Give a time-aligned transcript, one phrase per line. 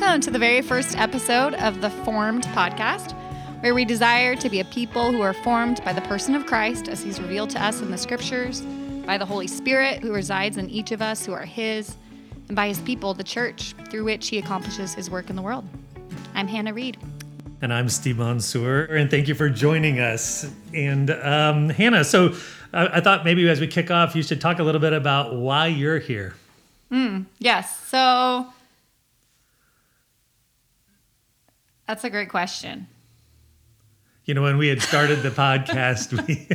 [0.00, 3.12] Welcome to the very first episode of the Formed podcast,
[3.60, 6.88] where we desire to be a people who are formed by the person of Christ
[6.88, 8.62] as he's revealed to us in the scriptures,
[9.04, 11.96] by the Holy Spirit who resides in each of us who are his,
[12.48, 15.68] and by his people, the church, through which he accomplishes his work in the world.
[16.34, 16.96] I'm Hannah Reed.
[17.60, 20.50] And I'm Steve Mansour, and thank you for joining us.
[20.72, 22.34] And um, Hannah, so
[22.72, 25.34] I, I thought maybe as we kick off, you should talk a little bit about
[25.34, 26.36] why you're here.
[27.38, 28.46] Yes, so
[31.90, 32.86] that's a great question.
[34.24, 36.46] You know, when we had started the podcast, we,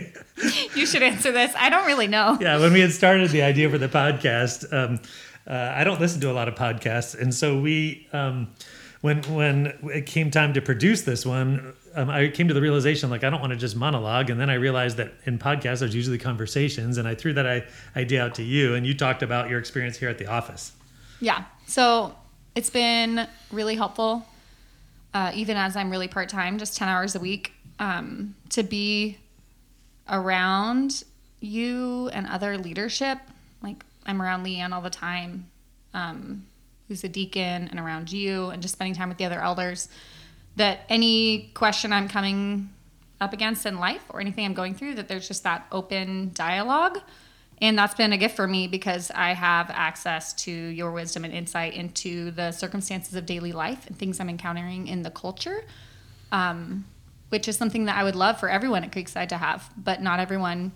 [0.76, 1.54] You should answer this.
[1.58, 2.38] I don't really know.
[2.42, 5.02] yeah, when we had started the idea for the podcast, um,
[5.46, 8.48] uh, I don't listen to a lot of podcasts, and so we, um,
[9.02, 13.10] when when it came time to produce this one, um, I came to the realization
[13.10, 15.94] like I don't want to just monologue, and then I realized that in podcasts there's
[15.94, 17.66] usually conversations, and I threw that I,
[17.98, 20.72] idea out to you, and you talked about your experience here at the office.
[21.20, 21.44] Yeah.
[21.68, 22.16] So
[22.56, 24.26] it's been really helpful,
[25.16, 29.18] uh, even as I'm really part time, just 10 hours a week, um, to be
[30.10, 31.06] around
[31.40, 33.18] you and other leadership.
[33.64, 35.50] Like I'm around Leanne all the time,
[35.94, 36.46] um,
[36.90, 39.88] who's a deacon, and around you, and just spending time with the other elders.
[40.58, 42.70] That any question I'm coming
[43.22, 47.00] up against in life or anything I'm going through, that there's just that open dialogue.
[47.62, 51.34] And that's been a gift for me because I have access to your wisdom and
[51.34, 55.64] insight into the circumstances of daily life and things I'm encountering in the culture,
[56.32, 56.86] um,
[57.30, 59.70] which is something that I would love for everyone at Creekside to have.
[59.78, 60.74] But not everyone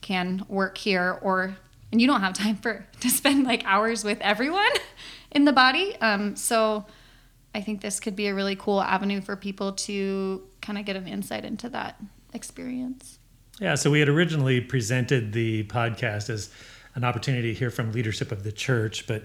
[0.00, 1.56] can work here, or
[1.92, 4.72] and you don't have time for to spend like hours with everyone
[5.30, 5.96] in the body.
[6.00, 6.86] Um, so
[7.54, 10.96] I think this could be a really cool avenue for people to kind of get
[10.96, 12.00] an insight into that
[12.34, 13.18] experience.
[13.60, 16.50] Yeah, so we had originally presented the podcast as
[16.94, 19.22] an opportunity to hear from leadership of the church, but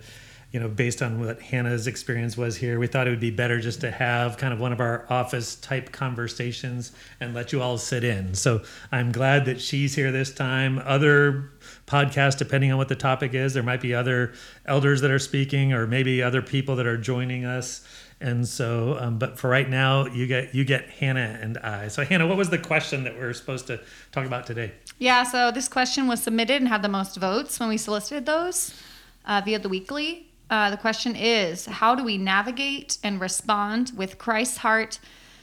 [0.51, 3.61] you know, based on what Hannah's experience was here, we thought it would be better
[3.61, 6.91] just to have kind of one of our office type conversations
[7.21, 8.33] and let you all sit in.
[8.33, 10.79] So I'm glad that she's here this time.
[10.79, 11.51] Other
[11.87, 14.33] podcasts, depending on what the topic is, there might be other
[14.65, 17.87] elders that are speaking, or maybe other people that are joining us.
[18.21, 21.87] And so, um, but for right now, you get you get Hannah and I.
[21.87, 23.79] So Hannah, what was the question that we're supposed to
[24.11, 24.73] talk about today?
[24.99, 28.79] Yeah, so this question was submitted and had the most votes when we solicited those
[29.25, 30.27] uh, via the weekly.
[30.51, 34.99] Uh, the question is How do we navigate and respond with Christ's heart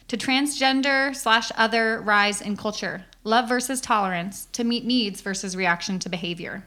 [0.07, 3.07] to transgender slash other rise in culture?
[3.25, 6.65] Love versus tolerance, to meet needs versus reaction to behavior.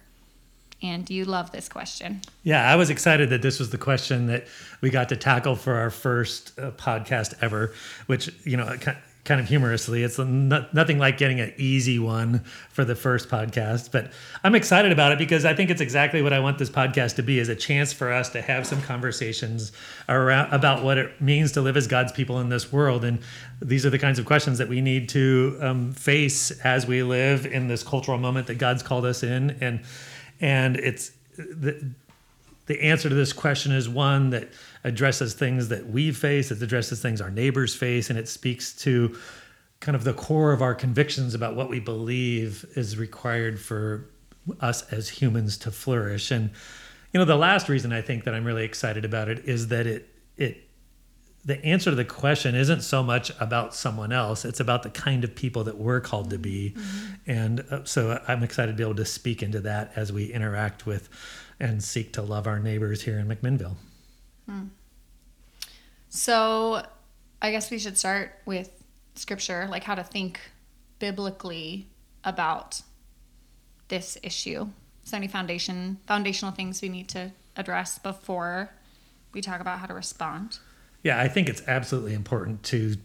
[0.81, 2.21] And you love this question?
[2.43, 4.47] Yeah, I was excited that this was the question that
[4.81, 7.73] we got to tackle for our first uh, podcast ever,
[8.07, 8.75] which, you know,
[9.23, 13.91] kind of humorously, it's no- nothing like getting an easy one for the first podcast,
[13.91, 14.11] but
[14.43, 17.23] I'm excited about it because I think it's exactly what I want this podcast to
[17.23, 19.71] be is a chance for us to have some conversations
[20.09, 23.19] around about what it means to live as God's people in this world and
[23.61, 27.45] these are the kinds of questions that we need to um, face as we live
[27.45, 29.81] in this cultural moment that God's called us in and
[30.41, 31.91] and it's the,
[32.65, 34.49] the answer to this question is one that
[34.83, 39.17] addresses things that we face, it addresses things our neighbors face, and it speaks to
[39.79, 44.09] kind of the core of our convictions about what we believe is required for
[44.59, 46.31] us as humans to flourish.
[46.31, 46.49] And
[47.13, 49.85] you know, the last reason I think that I'm really excited about it is that
[49.85, 50.67] it it
[51.43, 55.23] the answer to the question isn't so much about someone else it's about the kind
[55.23, 56.75] of people that we're called to be
[57.25, 60.85] and uh, so i'm excited to be able to speak into that as we interact
[60.85, 61.09] with
[61.59, 63.75] and seek to love our neighbors here in mcminnville
[66.13, 66.85] So,
[67.41, 68.69] I guess we should start with
[69.15, 70.39] scripture, like how to think
[70.99, 71.87] biblically
[72.25, 72.81] about
[73.87, 74.67] this issue.
[75.05, 78.71] Is there any foundation foundational things we need to address before
[79.31, 80.59] we talk about how to respond?
[81.03, 82.95] Yeah i think it's absolutely important to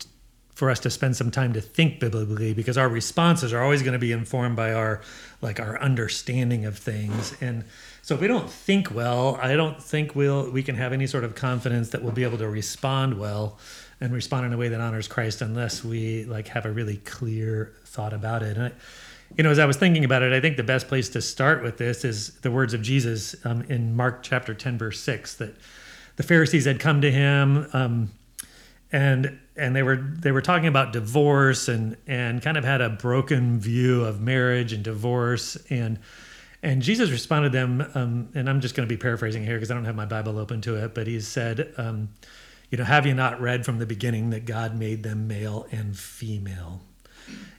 [0.54, 3.92] for us to spend some time to think biblically because our responses are always going
[3.92, 5.02] to be informed by our
[5.42, 7.36] like our understanding of things.
[7.42, 7.64] And
[8.06, 11.24] so if we don't think well i don't think we'll we can have any sort
[11.24, 13.58] of confidence that we'll be able to respond well
[14.00, 17.74] and respond in a way that honors christ unless we like have a really clear
[17.84, 18.56] thought about it.
[18.56, 18.72] And I,
[19.36, 21.64] you know as i was thinking about it i think the best place to start
[21.64, 25.56] with this is the words of jesus um, in mark chapter 10 verse 6 that
[26.16, 28.10] the pharisees had come to him um,
[28.92, 32.90] and and they were they were talking about divorce and and kind of had a
[32.90, 35.56] broken view of marriage and divorce.
[35.70, 35.98] And
[36.62, 39.70] and Jesus responded to them um, and I'm just going to be paraphrasing here because
[39.70, 42.10] I don't have my Bible open to it but he said um,
[42.70, 45.96] you know have you not read from the beginning that God made them male and
[45.96, 46.82] female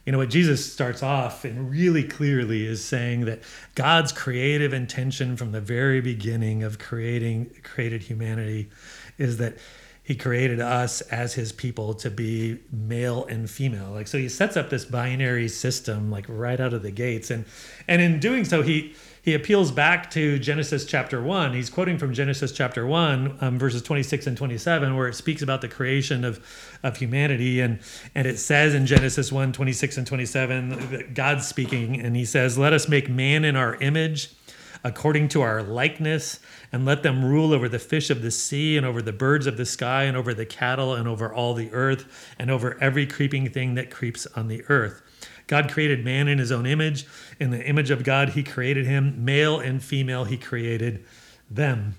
[0.04, 3.40] you know what Jesus starts off and really clearly is saying that
[3.74, 8.70] God's creative intention from the very beginning of creating created humanity
[9.18, 9.58] is that
[10.02, 13.90] he created us as his people to be male and female.
[13.90, 17.30] Like so he sets up this binary system like right out of the gates.
[17.30, 17.44] And
[17.86, 18.94] and in doing so he
[19.28, 21.52] he appeals back to Genesis chapter 1.
[21.52, 25.60] He's quoting from Genesis chapter 1, um, verses 26 and 27, where it speaks about
[25.60, 26.42] the creation of,
[26.82, 27.60] of humanity.
[27.60, 27.78] And,
[28.14, 32.72] and it says in Genesis 1, 26 and 27, God's speaking, and he says, Let
[32.72, 34.32] us make man in our image,
[34.82, 36.40] according to our likeness,
[36.72, 39.58] and let them rule over the fish of the sea, and over the birds of
[39.58, 43.50] the sky, and over the cattle, and over all the earth, and over every creeping
[43.50, 45.02] thing that creeps on the earth.
[45.48, 47.04] God created man in his own image.
[47.40, 49.24] In the image of God, he created him.
[49.24, 51.04] Male and female, he created
[51.50, 51.96] them.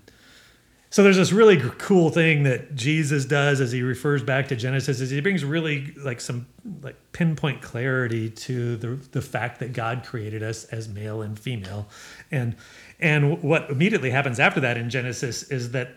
[0.91, 4.99] So there's this really cool thing that Jesus does as he refers back to Genesis
[5.01, 6.47] is he brings really like some
[6.81, 11.87] like pinpoint clarity to the the fact that God created us as male and female.
[12.31, 12.55] And
[12.99, 15.91] and what immediately happens after that in Genesis is that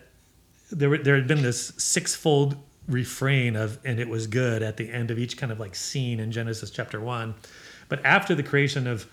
[0.71, 2.55] there there had been this sixfold
[2.87, 6.19] refrain of and it was good at the end of each kind of like scene
[6.19, 7.33] in Genesis chapter 1
[7.89, 9.07] but after the creation of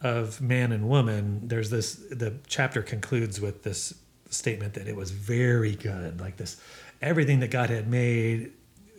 [0.00, 3.94] of man and woman there's this the chapter concludes with this
[4.32, 6.20] statement that it was very good.
[6.20, 6.60] Like this
[7.00, 8.52] everything that God had made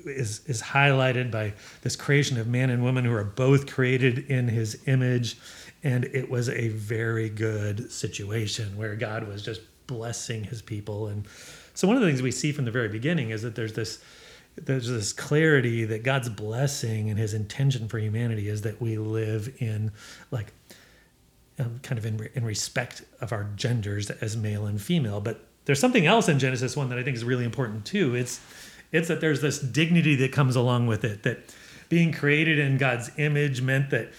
[0.05, 4.47] is is highlighted by this creation of man and woman who are both created in
[4.47, 5.37] his image.
[5.83, 11.27] And it was a very good situation where God was just blessing his people and
[11.73, 14.03] so one of the things we see from the very beginning is that there's this
[14.55, 19.51] there's this clarity that God's blessing and His intention for humanity is that we live
[19.59, 19.91] in
[20.29, 20.53] like
[21.59, 25.21] um, kind of in, in respect of our genders as male and female.
[25.21, 28.15] But there's something else in Genesis one that I think is really important too.
[28.15, 28.39] It's
[28.91, 31.23] it's that there's this dignity that comes along with it.
[31.23, 31.39] That
[31.89, 34.11] being created in God's image meant that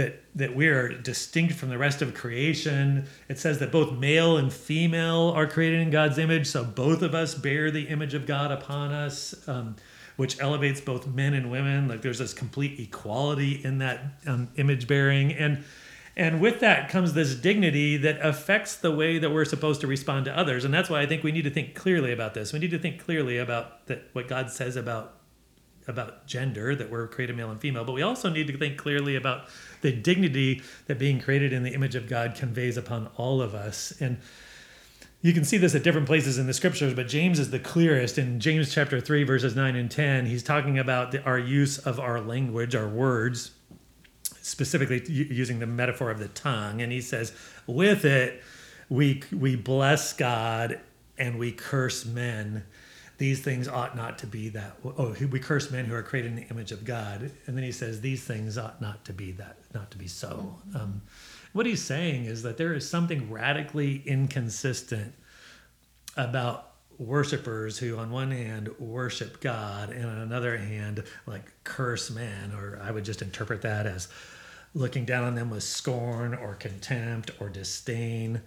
[0.00, 3.04] that that we are distinct from the rest of creation.
[3.28, 7.14] It says that both male and female are created in God's image, so both of
[7.14, 9.76] us bear the image of God upon us, um,
[10.16, 11.88] which elevates both men and women.
[11.88, 15.64] Like there's this complete equality in that um, image bearing, and
[16.16, 20.24] and with that comes this dignity that affects the way that we're supposed to respond
[20.24, 20.64] to others.
[20.64, 22.52] And that's why I think we need to think clearly about this.
[22.52, 25.19] We need to think clearly about that what God says about
[25.86, 29.16] about gender that we're created male and female, but we also need to think clearly
[29.16, 29.48] about
[29.80, 33.92] the dignity that being created in the image of God conveys upon all of us.
[34.00, 34.18] And
[35.22, 38.16] you can see this at different places in the scriptures, but James is the clearest.
[38.18, 42.00] In James chapter 3, verses 9 and 10, he's talking about the, our use of
[42.00, 43.50] our language, our words,
[44.40, 46.80] specifically using the metaphor of the tongue.
[46.80, 47.32] And he says,
[47.66, 48.42] with it,
[48.88, 50.80] we, we bless God
[51.18, 52.64] and we curse men
[53.20, 54.78] these things ought not to be that.
[54.82, 57.70] Oh, we curse men who are created in the image of God, and then he
[57.70, 60.56] says these things ought not to be that, not to be so.
[60.74, 61.02] Um,
[61.52, 65.12] what he's saying is that there is something radically inconsistent
[66.16, 72.52] about worshipers who, on one hand, worship God, and on another hand, like curse man,
[72.52, 74.08] or I would just interpret that as
[74.72, 78.40] looking down on them with scorn or contempt or disdain.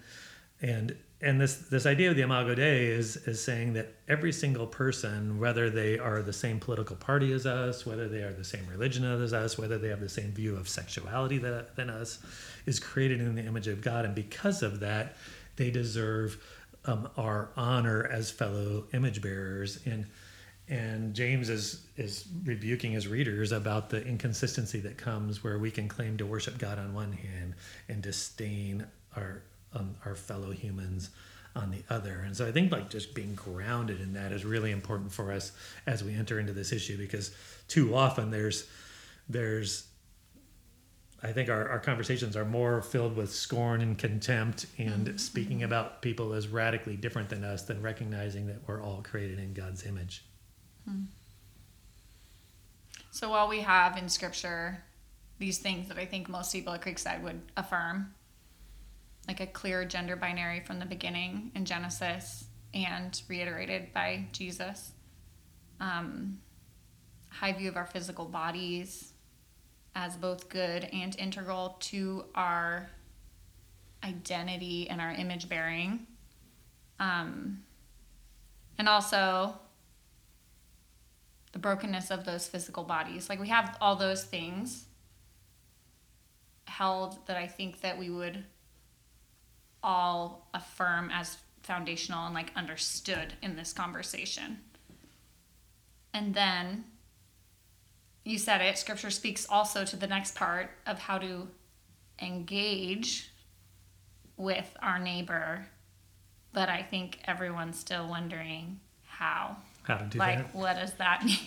[0.64, 4.68] And and this this idea of the Imago Dei is is saying that every single
[4.68, 8.68] person, whether they are the same political party as us, whether they are the same
[8.68, 12.20] religion as us, whether they have the same view of sexuality that, than us,
[12.66, 15.16] is created in the image of God, and because of that,
[15.56, 16.44] they deserve
[16.84, 19.80] um, our honor as fellow image bearers.
[19.86, 20.06] And
[20.68, 25.88] and James is is rebuking his readers about the inconsistency that comes where we can
[25.88, 27.56] claim to worship God on one hand
[27.88, 29.42] and disdain our
[29.76, 31.10] um, our fellow humans
[31.56, 32.24] on the other.
[32.26, 35.52] And so I think like just being grounded in that is really important for us
[35.86, 37.32] as we enter into this issue because
[37.68, 38.68] too often there's
[39.30, 39.88] there's
[41.26, 45.18] I think our, our conversations are more filled with scorn and contempt and mm-hmm.
[45.18, 49.54] speaking about people as radically different than us than recognizing that we're all created in
[49.54, 50.26] God's image.
[50.86, 51.04] Hmm.
[53.12, 54.84] So while we have in scripture
[55.40, 58.14] these things that I think most people at Creekside would affirm,
[59.28, 64.92] like a clear gender binary from the beginning in Genesis and reiterated by Jesus.
[65.80, 66.40] Um,
[67.30, 69.14] high view of our physical bodies
[69.96, 72.90] as both good and integral to our
[74.04, 76.08] identity and our image bearing.
[77.00, 77.64] Um,
[78.78, 79.56] and also
[81.52, 83.30] the brokenness of those physical bodies.
[83.30, 84.86] Like we have all those things
[86.66, 88.44] held that I think that we would
[89.84, 94.60] all affirm as foundational and like understood in this conversation.
[96.14, 96.86] And then
[98.24, 101.48] you said it, scripture speaks also to the next part of how to
[102.22, 103.32] engage
[104.38, 105.68] with our neighbor.
[106.54, 109.58] But I think everyone's still wondering how.
[109.84, 110.46] How to do like, that.
[110.46, 111.38] Like, what does that mean?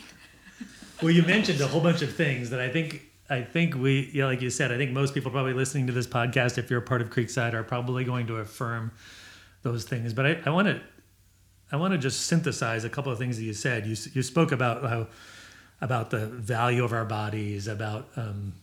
[1.02, 4.26] Well, you mentioned a whole bunch of things that I think I think we yeah,
[4.26, 6.82] like you said, I think most people probably listening to this podcast, if you're a
[6.82, 8.92] part of Creekside, are probably going to affirm
[9.62, 10.12] those things.
[10.12, 10.80] But I, I want to
[11.72, 13.86] I want to just synthesize a couple of things that you said.
[13.86, 15.08] You you spoke about how
[15.80, 18.54] about the value of our bodies, about um,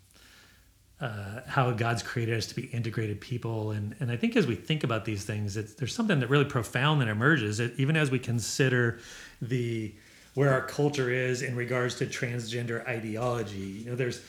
[1.01, 4.55] uh, how God's created us to be integrated people, and and I think as we
[4.55, 8.19] think about these things, there's something that really profound that emerges, it, even as we
[8.19, 8.99] consider
[9.41, 9.93] the
[10.35, 13.57] where our culture is in regards to transgender ideology.
[13.57, 14.21] You know, there's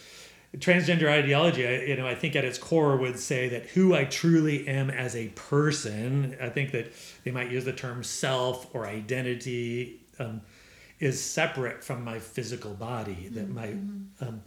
[0.58, 1.66] transgender ideology.
[1.66, 4.90] I, you know, I think at its core would say that who I truly am
[4.90, 6.36] as a person.
[6.40, 6.92] I think that
[7.24, 10.00] they might use the term self or identity.
[10.18, 10.42] Um,
[11.00, 13.70] is separate from my physical body that my
[14.20, 14.42] um,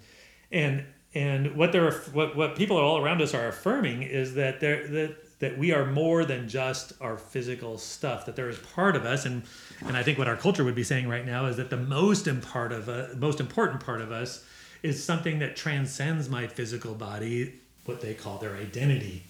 [0.51, 0.83] and
[1.13, 5.39] and what they're what what people all around us are affirming is that they're that
[5.39, 9.25] that we are more than just our physical stuff that there is part of us
[9.25, 9.43] and
[9.85, 12.27] and I think what our culture would be saying right now is that the most
[12.27, 14.43] in part of uh, most important part of us
[14.83, 17.53] is something that transcends my physical body
[17.85, 19.23] what they call their identity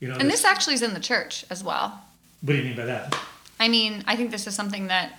[0.00, 2.00] you know and this actually is in the church as well.
[2.40, 3.16] what do you mean by that
[3.62, 5.12] I mean, I think this is something that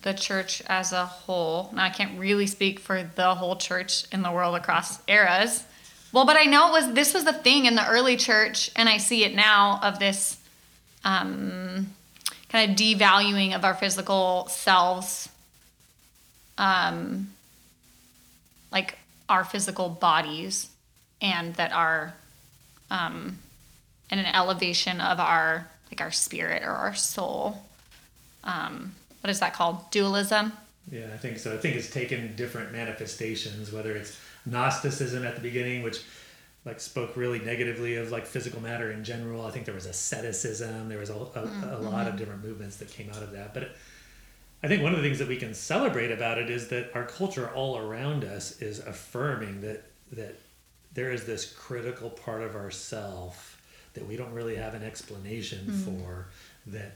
[0.00, 4.22] the church as a whole, now I can't really speak for the whole church in
[4.22, 5.62] the world across eras.
[6.12, 8.88] Well, but I know it was this was the thing in the early church, and
[8.88, 10.38] I see it now of this
[11.04, 11.94] um,
[12.48, 15.28] kind of devaluing of our physical selves,
[16.56, 17.30] um,
[18.76, 20.68] like our physical bodies,
[21.22, 22.12] and that our
[22.90, 23.38] um,
[24.10, 27.62] and an elevation of our like our spirit or our soul.
[28.44, 29.90] Um, what is that called?
[29.90, 30.52] Dualism.
[30.92, 31.54] Yeah, I think so.
[31.54, 34.12] I think it's taken different manifestations, whether it's
[34.44, 35.98] Gnosticism at the beginning, which
[36.64, 39.46] like spoke really negatively of like physical matter in general.
[39.46, 40.88] I think there was asceticism.
[40.88, 41.16] There was a, a,
[41.46, 41.86] Mm-hmm.
[41.86, 43.54] a lot of different movements that came out of that.
[43.54, 43.70] But it,
[44.62, 47.04] I think one of the things that we can celebrate about it is that our
[47.04, 50.34] culture all around us is affirming that that
[50.94, 53.60] there is this critical part of ourself
[53.94, 55.98] that we don't really have an explanation Mm-hmm.
[55.98, 56.26] for
[56.68, 56.92] that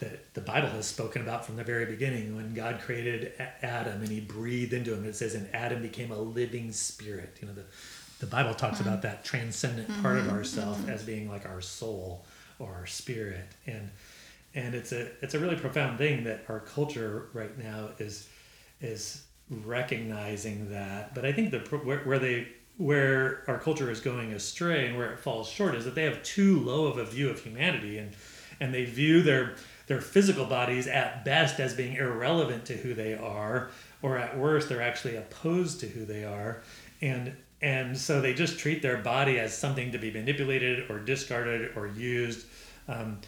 [0.00, 4.08] that the Bible has spoken about from the very beginning when God created Adam and
[4.08, 5.04] he breathed into him.
[5.04, 7.36] It says, and Adam became a living spirit.
[7.40, 7.64] You know, the,
[8.18, 8.88] the Bible talks Mm-hmm.
[8.88, 12.24] about that transcendent part of ourself as being like our soul
[12.58, 13.46] or our spirit.
[13.66, 13.90] And
[14.54, 18.28] and it's a it's a really profound thing that our culture right now is
[18.80, 21.14] is recognizing that.
[21.14, 25.12] But I think the where, where they where our culture is going astray and where
[25.12, 27.98] it falls short is that they have too low of a view of humanity.
[27.98, 28.12] And
[28.60, 29.56] and they view their
[29.86, 34.68] their physical bodies at best as being irrelevant to who they are or at worst
[34.68, 36.62] they're actually opposed to who they are.
[37.00, 41.76] And and so they just treat their body as something to be manipulated or discarded
[41.76, 42.46] or used.
[42.88, 43.20] Um,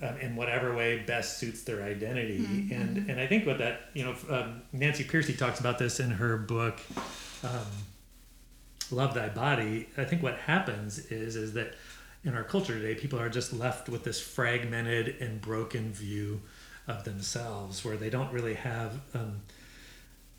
[0.00, 2.38] um, in whatever way best suits their identity.
[2.72, 6.10] And and I think what that you know um, Nancy Pearcey talks about this in
[6.12, 6.78] her book,
[7.42, 7.66] um,
[8.90, 9.88] Love Thy Body.
[9.96, 11.74] I think what happens is is that
[12.24, 16.42] in our culture today, people are just left with this fragmented and broken view
[16.86, 19.40] of themselves, where they don't really have um,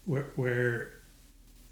[0.06, 0.94] where where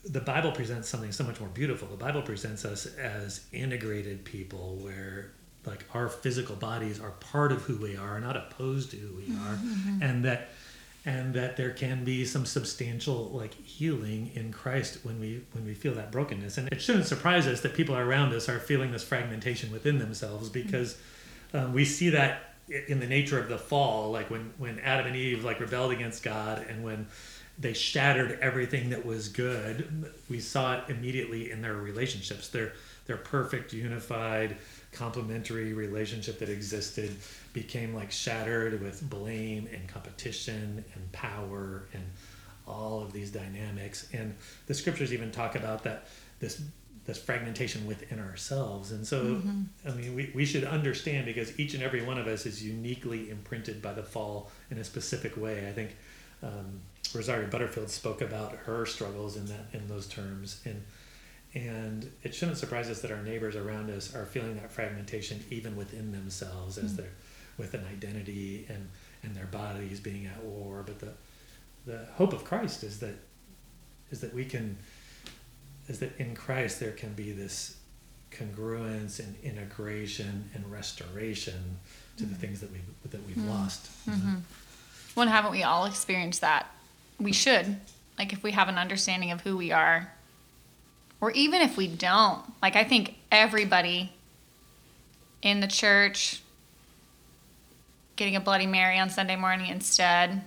[0.03, 1.87] the Bible presents something so much more beautiful.
[1.87, 5.31] The Bible presents us as integrated people where
[5.67, 9.35] like our physical bodies are part of who we are, not opposed to who we
[9.35, 9.59] are,
[10.01, 10.49] and that
[11.05, 15.73] and that there can be some substantial like healing in Christ when we when we
[15.73, 16.57] feel that brokenness.
[16.57, 20.49] And it shouldn't surprise us that people around us are feeling this fragmentation within themselves
[20.49, 20.97] because
[21.53, 22.55] um, we see that
[22.87, 26.23] in the nature of the fall, like when when Adam and Eve like rebelled against
[26.23, 27.07] God and when
[27.59, 30.11] they shattered everything that was good.
[30.29, 32.49] We saw it immediately in their relationships.
[32.49, 32.73] Their
[33.05, 34.57] their perfect, unified,
[34.97, 37.15] complementary relationship that existed
[37.53, 42.03] became like shattered with blame and competition and power and
[42.67, 44.07] all of these dynamics.
[44.13, 44.35] And
[44.65, 46.07] the scriptures even talk about that
[46.39, 46.61] this
[47.05, 48.91] this fragmentation within ourselves.
[48.91, 49.41] And so
[49.85, 53.29] I mean we, we should understand because each and every one of us is uniquely
[53.29, 55.67] imprinted by the fall in a specific way.
[55.69, 55.95] I think
[56.43, 56.81] um,
[57.13, 60.83] Rosario Butterfield spoke about her struggles in that in those terms, and
[61.57, 65.75] and it shouldn't surprise us that our neighbors around us are feeling that fragmentation even
[65.75, 66.97] within themselves as hmm.
[66.97, 67.13] they're
[67.57, 68.89] with an identity and
[69.23, 70.83] and their bodies being at war.
[70.85, 71.13] But the
[71.85, 73.15] the hope of Christ is that
[74.11, 74.77] is that we can
[75.87, 77.77] is that in Christ there can be this
[78.29, 81.79] congruence and integration and restoration
[82.17, 82.41] to the hmm.
[82.41, 83.49] things that we that we've hmm.
[83.49, 83.89] lost.
[84.05, 84.41] you know?
[85.15, 86.67] When haven't we all experienced that?
[87.19, 87.77] We should.
[88.19, 90.11] Like if we have an understanding of who we are,
[91.21, 94.11] or even if we don't, like I think everybody
[95.41, 96.41] in the church
[98.15, 100.41] getting a Bloody Mary on Sunday morning instead,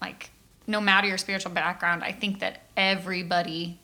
[0.00, 0.30] like
[0.66, 3.78] no matter your spiritual background, I think that everybody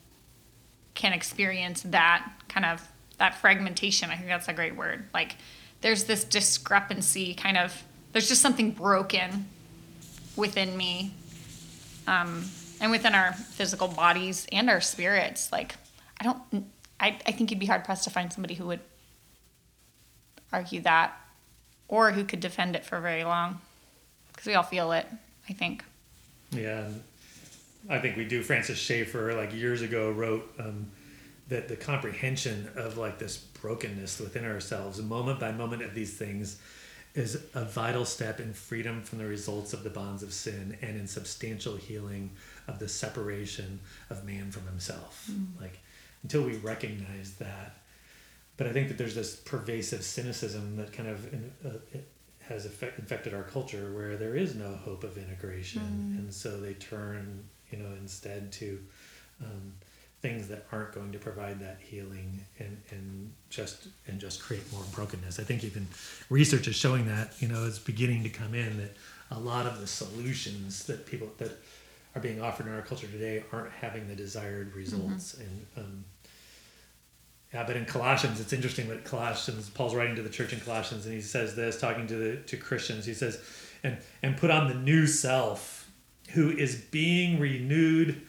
[0.95, 2.85] can experience that kind of
[3.17, 4.09] that fragmentation.
[4.09, 5.05] I think that's a great word.
[5.13, 5.35] Like
[5.81, 9.47] there's this discrepancy kind of there's just something broken
[10.35, 11.13] within me
[12.07, 12.43] um,
[12.81, 15.75] and within our physical bodies and our spirits like
[16.19, 16.37] i don't
[16.99, 18.81] I, I think you'd be hard pressed to find somebody who would
[20.51, 21.13] argue that
[21.87, 23.61] or who could defend it for very long
[24.31, 25.07] because we all feel it
[25.49, 25.83] i think
[26.51, 26.87] Yeah,
[27.89, 28.41] I think we do.
[28.43, 30.87] Francis Schaeffer, like years ago, wrote um,
[31.47, 36.59] that the comprehension of like this brokenness within ourselves, moment by moment of these things,
[37.15, 40.97] is a vital step in freedom from the results of the bonds of sin and
[40.97, 42.31] in substantial healing
[42.69, 45.29] of the separation of man from himself.
[45.59, 45.79] Like
[46.23, 47.77] until we recognize that.
[48.57, 52.07] But I think that there's this pervasive cynicism that kind of in, uh, it
[52.41, 55.81] has affect, infected our culture where there is no hope of integration,
[56.17, 58.79] and so they turn, you know, instead to
[59.41, 59.73] um,
[60.21, 64.83] things that aren't going to provide that healing and and just and just create more
[64.93, 65.39] brokenness.
[65.39, 65.87] I think even
[66.29, 68.97] research is showing that you know it's beginning to come in that
[69.31, 71.51] a lot of the solutions that people that
[72.15, 75.65] are being offered in our culture today aren't having the desired results and.
[75.77, 76.05] Um,
[77.53, 81.05] yeah, but in Colossians, it's interesting what Colossians Paul's writing to the church in Colossians,
[81.07, 83.05] and he says this, talking to the to Christians.
[83.07, 83.41] He says,
[83.83, 85.89] "and and put on the new self,
[86.33, 88.21] who is being renewed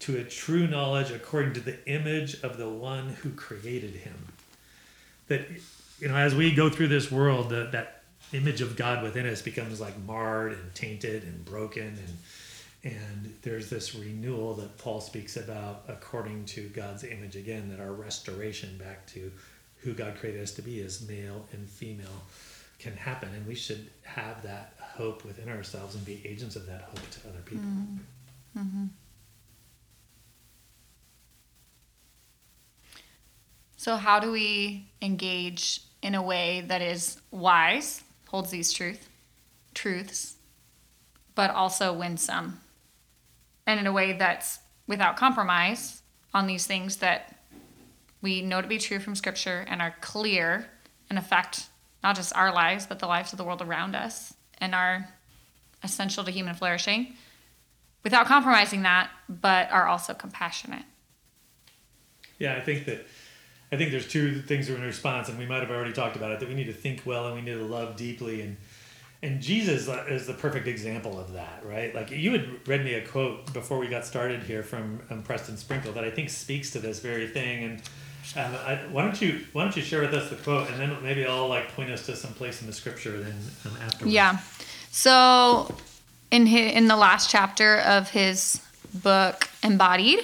[0.00, 4.26] to a true knowledge according to the image of the one who created him."
[5.28, 5.46] That
[6.00, 8.02] you know, as we go through this world, that that
[8.32, 12.18] image of God within us becomes like marred and tainted and broken and
[12.86, 17.92] and there's this renewal that Paul speaks about according to God's image again, that our
[17.92, 19.32] restoration back to
[19.78, 22.22] who God created us to be as male and female
[22.78, 23.28] can happen.
[23.34, 27.28] And we should have that hope within ourselves and be agents of that hope to
[27.28, 27.64] other people.
[27.64, 28.60] Mm-hmm.
[28.60, 28.84] Mm-hmm.
[33.76, 39.08] so how do we engage in a way that is wise holds these truth
[39.74, 40.36] truths
[41.34, 42.58] but also winsome
[43.66, 46.02] and in a way that's without compromise
[46.32, 47.34] on these things that
[48.22, 50.66] we know to be true from scripture and are clear
[51.10, 51.66] and affect
[52.02, 55.08] not just our lives but the lives of the world around us and are
[55.82, 57.14] essential to human flourishing
[58.02, 60.84] without compromising that but are also compassionate
[62.38, 63.06] Yeah, I think that
[63.72, 66.16] I think there's two things that are in response, and we might have already talked
[66.16, 66.40] about it.
[66.40, 68.56] That we need to think well and we need to love deeply, and
[69.26, 71.92] and Jesus is the perfect example of that, right?
[71.92, 75.56] Like you had read me a quote before we got started here from um, Preston
[75.56, 77.64] Sprinkle that I think speaks to this very thing.
[77.64, 77.82] And
[78.36, 80.96] um, I, why don't you why don't you share with us the quote, and then
[81.02, 83.34] maybe I'll like point us to some place in the scripture then
[83.64, 84.14] um, afterwards.
[84.14, 84.38] Yeah.
[84.92, 85.74] So
[86.30, 88.62] in his, in the last chapter of his
[88.94, 90.20] book Embodied,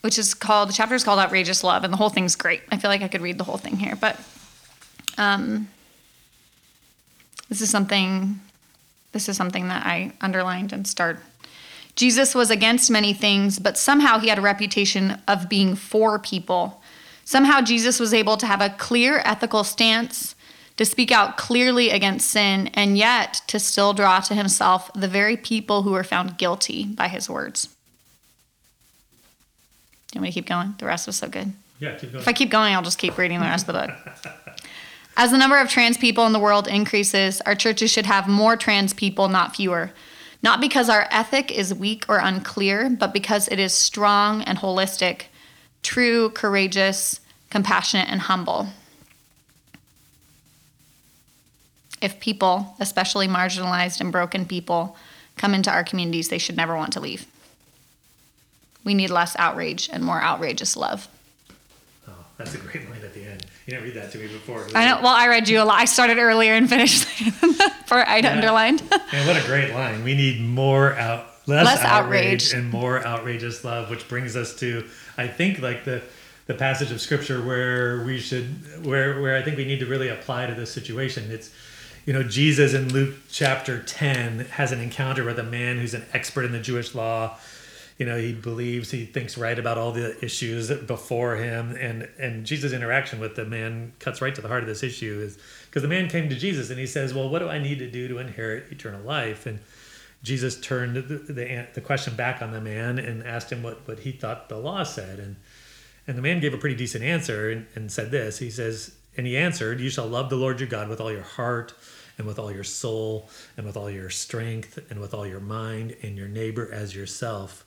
[0.00, 2.62] which is called the chapter is called Outrageous Love, and the whole thing's great.
[2.72, 4.20] I feel like I could read the whole thing here, but
[5.18, 5.68] um,
[7.48, 8.40] this is something
[9.12, 11.18] this is something that I underlined and starred.
[11.94, 16.82] Jesus was against many things, but somehow he had a reputation of being for people.
[17.24, 20.34] Somehow Jesus was able to have a clear ethical stance,
[20.76, 25.38] to speak out clearly against sin, and yet to still draw to himself the very
[25.38, 27.68] people who were found guilty by his words.
[30.12, 30.74] Do you want me to keep going?
[30.76, 31.54] The rest was so good.
[31.80, 32.20] Yeah, keep going.
[32.20, 34.32] If I keep going, I'll just keep reading the rest of the book.
[35.16, 38.56] As the number of trans people in the world increases, our churches should have more
[38.56, 39.92] trans people, not fewer.
[40.42, 45.22] Not because our ethic is weak or unclear, but because it is strong and holistic,
[45.82, 48.68] true, courageous, compassionate, and humble.
[52.02, 54.96] If people, especially marginalized and broken people,
[55.38, 57.26] come into our communities, they should never want to leave.
[58.84, 61.08] We need less outrage and more outrageous love.
[62.38, 63.46] That's a great line at the end.
[63.66, 64.66] You didn't read that to me before.
[64.74, 64.96] I know.
[65.02, 65.80] Well, I read you a lot.
[65.80, 67.04] I started earlier and finished
[67.86, 68.32] for I Yeah.
[68.34, 68.82] underlined.
[69.12, 70.04] And what a great line.
[70.04, 72.52] We need more out less, Less outrage, outrage.
[72.52, 74.84] and more outrageous love, which brings us to
[75.16, 76.02] I think like the
[76.46, 80.08] the passage of scripture where we should where where I think we need to really
[80.08, 81.30] apply to this situation.
[81.30, 81.50] It's
[82.04, 86.04] you know, Jesus in Luke chapter 10 has an encounter with a man who's an
[86.12, 87.36] expert in the Jewish law.
[87.98, 92.44] You know, he believes he thinks right about all the issues before him, and and
[92.44, 95.82] Jesus' interaction with the man cuts right to the heart of this issue is because
[95.82, 98.06] the man came to Jesus and he says, "Well, what do I need to do
[98.08, 99.60] to inherit eternal life?" And
[100.22, 104.00] Jesus turned the, the, the question back on the man and asked him what, what
[104.00, 105.18] he thought the law said.
[105.18, 105.36] And,
[106.06, 109.26] and the man gave a pretty decent answer and, and said this He says, And
[109.26, 111.74] he answered, You shall love the Lord your God with all your heart
[112.18, 115.94] and with all your soul and with all your strength and with all your mind
[116.02, 117.65] and your neighbor as yourself.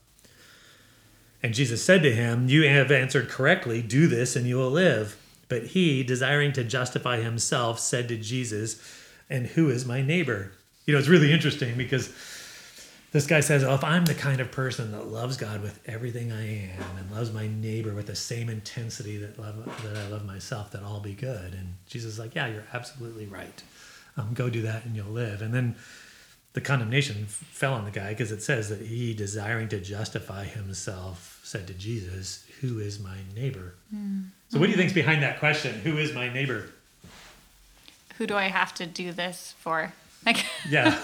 [1.42, 3.82] And Jesus said to him, You have answered correctly.
[3.82, 5.18] Do this and you will live.
[5.48, 8.82] But he, desiring to justify himself, said to Jesus,
[9.30, 10.52] And who is my neighbor?
[10.86, 12.14] You know, it's really interesting because
[13.12, 16.32] this guy says, Oh, if I'm the kind of person that loves God with everything
[16.32, 20.26] I am and loves my neighbor with the same intensity that, love, that I love
[20.26, 21.54] myself, that I'll be good.
[21.54, 23.64] And Jesus is like, Yeah, you're absolutely right.
[24.18, 25.42] Um, go do that and you'll live.
[25.42, 25.76] And then
[26.54, 31.29] the condemnation fell on the guy because it says that he, desiring to justify himself,
[31.50, 33.74] said to Jesus, Who is my neighbor?
[33.94, 34.26] Mm.
[34.50, 35.74] So, what do you think's behind that question?
[35.80, 36.70] Who is my neighbor?
[38.18, 39.92] Who do I have to do this for?
[40.28, 40.96] Like, yeah.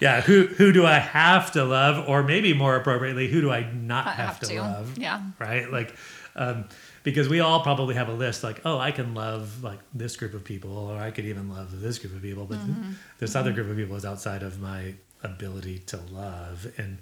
[0.00, 3.70] yeah, who who do I have to love, or maybe more appropriately, who do I
[3.72, 4.98] not have, have, to, to, love?
[4.98, 5.70] Yeah, right.
[5.70, 5.94] Like,
[6.34, 6.64] um,
[7.04, 10.32] because we all probably have a list like oh i can love like this group
[10.32, 12.92] of people or i could even love this group of people but mm-hmm.
[13.18, 13.38] this mm-hmm.
[13.38, 16.96] other group of people is outside of my ability to love and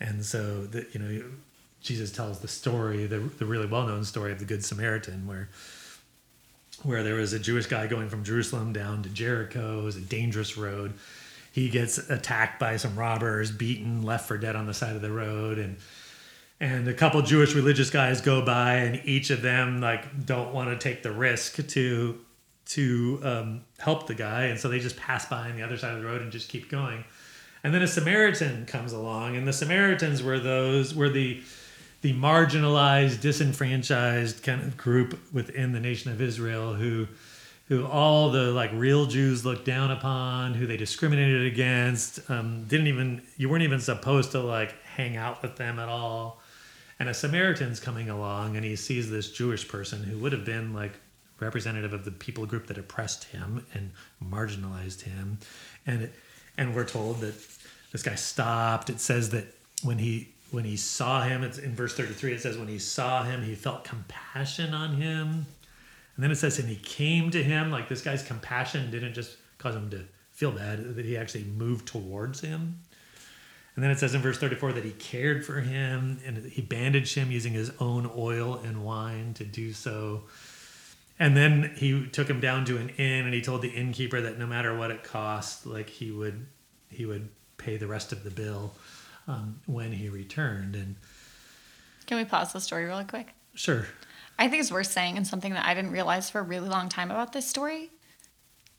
[0.00, 1.24] and so that you know
[1.80, 5.48] jesus tells the story the, the really well-known story of the good samaritan where
[6.82, 9.80] where there was a jewish guy going from jerusalem down to jericho.
[9.80, 10.94] It was a dangerous road.
[11.52, 15.12] He gets attacked by some robbers beaten left for dead on the side of the
[15.12, 15.58] road.
[15.58, 15.76] And
[16.60, 20.70] and a couple Jewish religious guys go by, and each of them like don't want
[20.70, 22.18] to take the risk to
[22.66, 25.94] to um, help the guy, and so they just pass by on the other side
[25.94, 27.04] of the road and just keep going.
[27.64, 31.42] And then a Samaritan comes along, and the Samaritans were those were the
[32.02, 37.08] the marginalized, disenfranchised kind of group within the nation of Israel who
[37.68, 42.86] who all the like real Jews looked down upon, who they discriminated against, um, didn't
[42.86, 46.40] even you weren't even supposed to like hang out with them at all
[46.98, 50.72] and a Samaritan's coming along and he sees this Jewish person who would have been
[50.72, 50.92] like
[51.40, 53.90] representative of the people group that oppressed him and
[54.24, 55.38] marginalized him.
[55.86, 56.10] And
[56.56, 57.34] and we're told that
[57.94, 58.90] this guy stopped.
[58.90, 59.46] It says that
[59.84, 63.22] when he when he saw him, it's in verse 33, it says when he saw
[63.22, 65.46] him, he felt compassion on him.
[66.16, 69.36] And then it says, and he came to him, like this guy's compassion didn't just
[69.58, 72.80] cause him to feel bad, that he actually moved towards him.
[73.76, 77.14] And then it says in verse 34 that he cared for him and he bandaged
[77.14, 80.24] him using his own oil and wine to do so.
[81.20, 84.36] And then he took him down to an inn and he told the innkeeper that
[84.36, 86.46] no matter what it cost, like he would
[86.90, 88.74] he would pay the rest of the bill
[89.26, 90.74] um, when he returned.
[90.74, 90.96] And
[92.06, 93.28] can we pause the story really quick?
[93.54, 93.86] Sure.
[94.38, 96.88] I think it's worth saying, and something that I didn't realize for a really long
[96.88, 97.90] time about this story,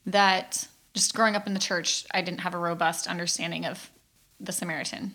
[0.04, 3.90] that just growing up in the church, I didn't have a robust understanding of
[4.38, 5.14] the Samaritan.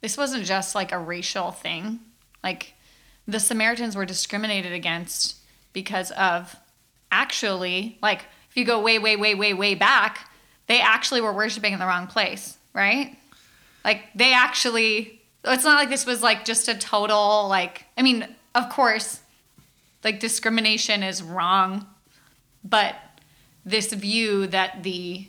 [0.00, 2.00] This wasn't just like a racial thing.
[2.42, 2.74] Like
[3.28, 5.36] the Samaritans were discriminated against
[5.72, 6.56] because of
[7.10, 10.30] actually, like, if you go way, way, way, way, way back,
[10.66, 13.16] they actually were worshiping in the wrong place, right?
[13.84, 18.26] Like, they actually, it's not like this was like just a total, like, I mean,
[18.54, 19.20] of course,
[20.04, 21.86] like discrimination is wrong,
[22.64, 22.96] but
[23.64, 25.28] this view that the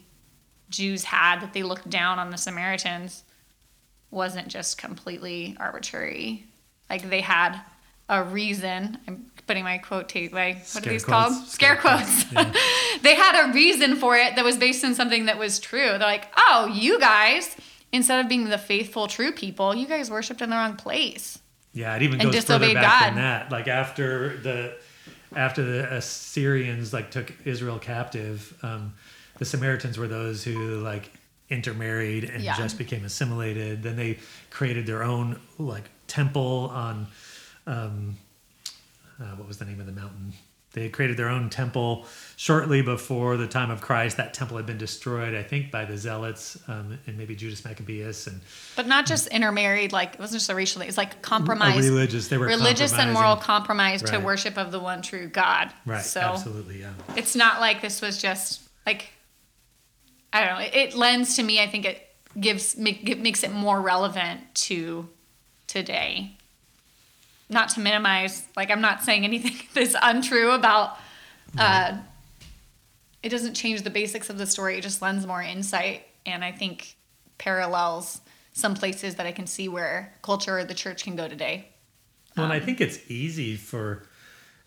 [0.69, 3.23] Jews had that they looked down on the Samaritans
[4.09, 6.45] wasn't just completely arbitrary.
[6.89, 7.59] Like they had
[8.09, 8.97] a reason.
[9.07, 10.33] I'm putting my quote tape.
[10.33, 11.35] My what Scare are these quotes.
[11.35, 11.47] called?
[11.47, 12.23] Scare, Scare quotes.
[12.25, 12.55] quotes.
[12.55, 12.61] Yeah.
[13.01, 15.85] they had a reason for it that was based on something that was true.
[15.85, 17.55] They're like, oh, you guys,
[17.91, 21.39] instead of being the faithful, true people, you guys worshipped in the wrong place.
[21.73, 23.07] Yeah, it even goes further back God.
[23.07, 23.51] than that.
[23.51, 24.75] Like after the
[25.35, 28.57] after the Assyrians like took Israel captive.
[28.61, 28.93] Um,
[29.39, 31.11] the Samaritans were those who like
[31.49, 32.55] intermarried and yeah.
[32.55, 33.83] just became assimilated.
[33.83, 37.07] Then they created their own like temple on
[37.65, 38.17] um,
[39.23, 40.33] uh, what was the name of the mountain?
[40.73, 44.17] They had created their own temple shortly before the time of Christ.
[44.17, 48.25] That temple had been destroyed, I think, by the Zealots um, and maybe Judas Maccabeus.
[48.25, 48.41] And
[48.75, 50.89] but not just intermarried, like it wasn't just a racial thing.
[50.89, 52.27] It's like compromise, religious.
[52.27, 54.13] They were religious and moral compromise right.
[54.13, 55.71] to worship of the one true God.
[55.85, 56.03] Right.
[56.03, 56.93] So absolutely, yeah.
[57.15, 59.11] It's not like this was just like
[60.33, 60.65] I don't know.
[60.65, 61.61] It, it lends to me.
[61.61, 65.07] I think it gives make, it makes it more relevant to
[65.67, 66.35] today.
[67.53, 70.97] Not to minimize, like I'm not saying anything that's untrue about.
[71.57, 71.97] Uh,
[73.21, 74.77] it doesn't change the basics of the story.
[74.77, 76.95] It just lends more insight, and I think
[77.37, 78.21] parallels
[78.53, 81.67] some places that I can see where culture or the church can go today.
[82.35, 84.07] Well, um, and I um, think it's easy for,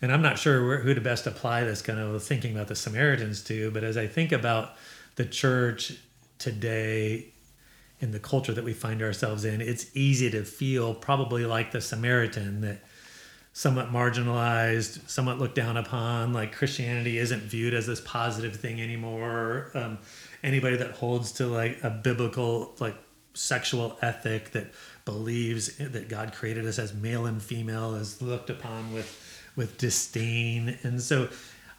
[0.01, 3.43] and I'm not sure who to best apply this kind of thinking about the Samaritans
[3.45, 4.75] to, but as I think about
[5.15, 5.97] the church
[6.37, 7.33] today
[7.99, 11.81] in the culture that we find ourselves in, it's easy to feel probably like the
[11.81, 12.79] Samaritan that
[13.53, 19.71] somewhat marginalized, somewhat looked down upon, like Christianity isn't viewed as this positive thing anymore.
[19.73, 19.97] Um,
[20.43, 22.95] anybody that holds to like a biblical, like
[23.33, 24.67] sexual ethic that
[25.05, 29.23] believes that God created us as male and female is looked upon with
[29.55, 30.77] with disdain.
[30.83, 31.27] And so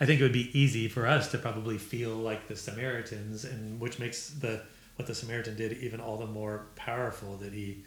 [0.00, 3.80] I think it would be easy for us to probably feel like the Samaritans, and
[3.80, 4.62] which makes the
[4.98, 7.84] what the Samaritan did even all the more powerful that he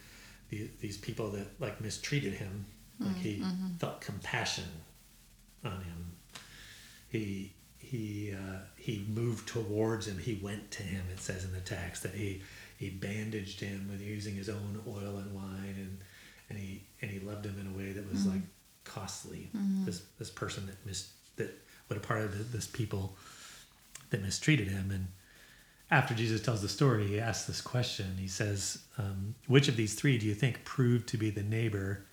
[0.50, 2.66] the, these people that like mistreated him,
[3.00, 3.76] like he Mm-hmm.
[3.78, 4.66] felt compassion
[5.64, 6.14] on him.
[7.10, 10.18] He he uh, he moved towards him.
[10.18, 11.04] He went to him.
[11.12, 12.42] It says in the text that he
[12.78, 15.98] he bandaged him with using his own oil and wine, and
[16.50, 18.42] and he and he loved him in a way that was like
[18.86, 19.50] costly.
[19.86, 21.52] This this person that mis that
[21.88, 23.18] what a part of this people
[24.12, 25.08] that mistreated him and
[25.92, 28.16] after Jesus tells the story, he asks this question.
[28.18, 32.06] He says, um, Which of these three do you think proved to be the neighbor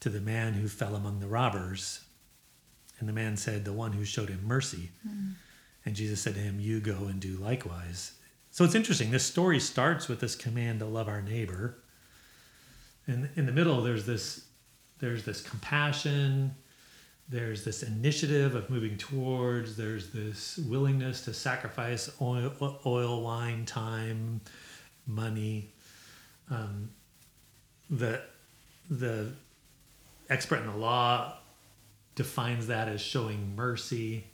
[0.00, 2.04] to the man who fell among the robbers?
[3.00, 4.90] And the man said, The one who showed him mercy.
[5.84, 8.12] And Jesus said to him, You go and do likewise.
[8.50, 9.10] So it's interesting.
[9.10, 11.78] This story starts with this command to love our neighbor.
[13.06, 14.44] And in the middle, there's this
[15.00, 16.54] there's this compassion
[17.28, 24.40] there's this initiative of moving towards there's this willingness to sacrifice oil, oil wine time
[25.06, 25.70] money
[26.50, 26.90] um,
[27.90, 28.20] the
[28.90, 29.30] the
[30.30, 31.34] expert in the law
[32.14, 34.24] defines that as showing mercy.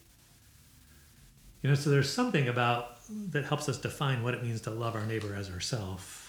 [1.62, 2.98] You know so there's something about
[3.30, 6.24] that helps us define what it means to love our neighbor as ourselves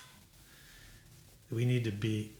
[1.51, 2.31] we need to be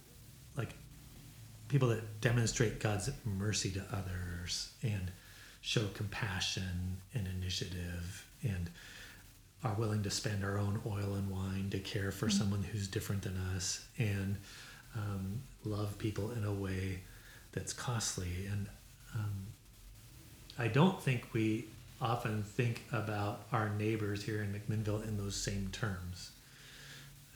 [1.68, 5.12] people that demonstrate God's mercy to others and
[5.62, 8.70] show compassion and initiative and
[9.64, 13.24] are willing to spend our own oil and wine to care for someone who's different
[13.24, 14.38] than us and
[14.96, 17.00] um, love people in a way
[17.52, 18.46] that's costly.
[18.52, 18.68] And
[19.16, 19.48] um,
[20.60, 21.66] I don't think we
[22.00, 26.32] often think about our neighbors here in McMinnville in those same terms.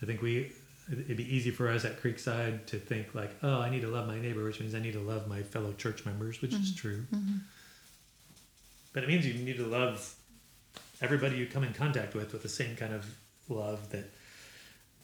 [0.02, 0.52] I think we
[0.90, 4.06] it'd be easy for us at Creekside to think like, oh, I need to love
[4.06, 7.04] my neighbor, which means I need to love my fellow church members, which is true.
[8.92, 10.14] But it means you need to love
[11.00, 13.06] everybody you come in contact with with the same kind of
[13.48, 14.10] love that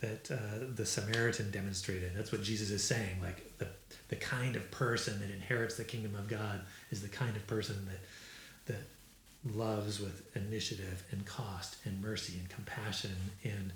[0.01, 2.13] that uh, the Samaritan demonstrated.
[2.15, 3.21] That's what Jesus is saying.
[3.23, 3.69] Like the
[4.09, 7.87] the kind of person that inherits the kingdom of God is the kind of person
[7.87, 8.83] that that
[9.55, 13.13] loves with initiative and cost and mercy and compassion.
[13.45, 13.73] And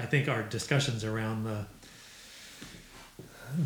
[0.00, 1.66] I think our discussions around the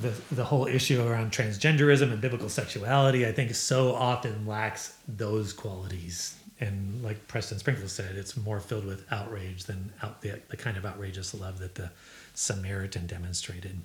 [0.00, 5.52] the, the whole issue around transgenderism and biblical sexuality, I think, so often lacks those
[5.52, 6.36] qualities.
[6.58, 10.78] And like Preston Sprinkle said, it's more filled with outrage than out the, the kind
[10.78, 11.90] of outrageous love that the
[12.32, 13.80] Samaritan demonstrated.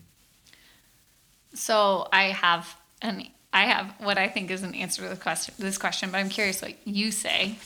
[1.54, 5.56] So I have an I have what I think is an answer to the question
[5.58, 7.58] this question, but I'm curious what you say.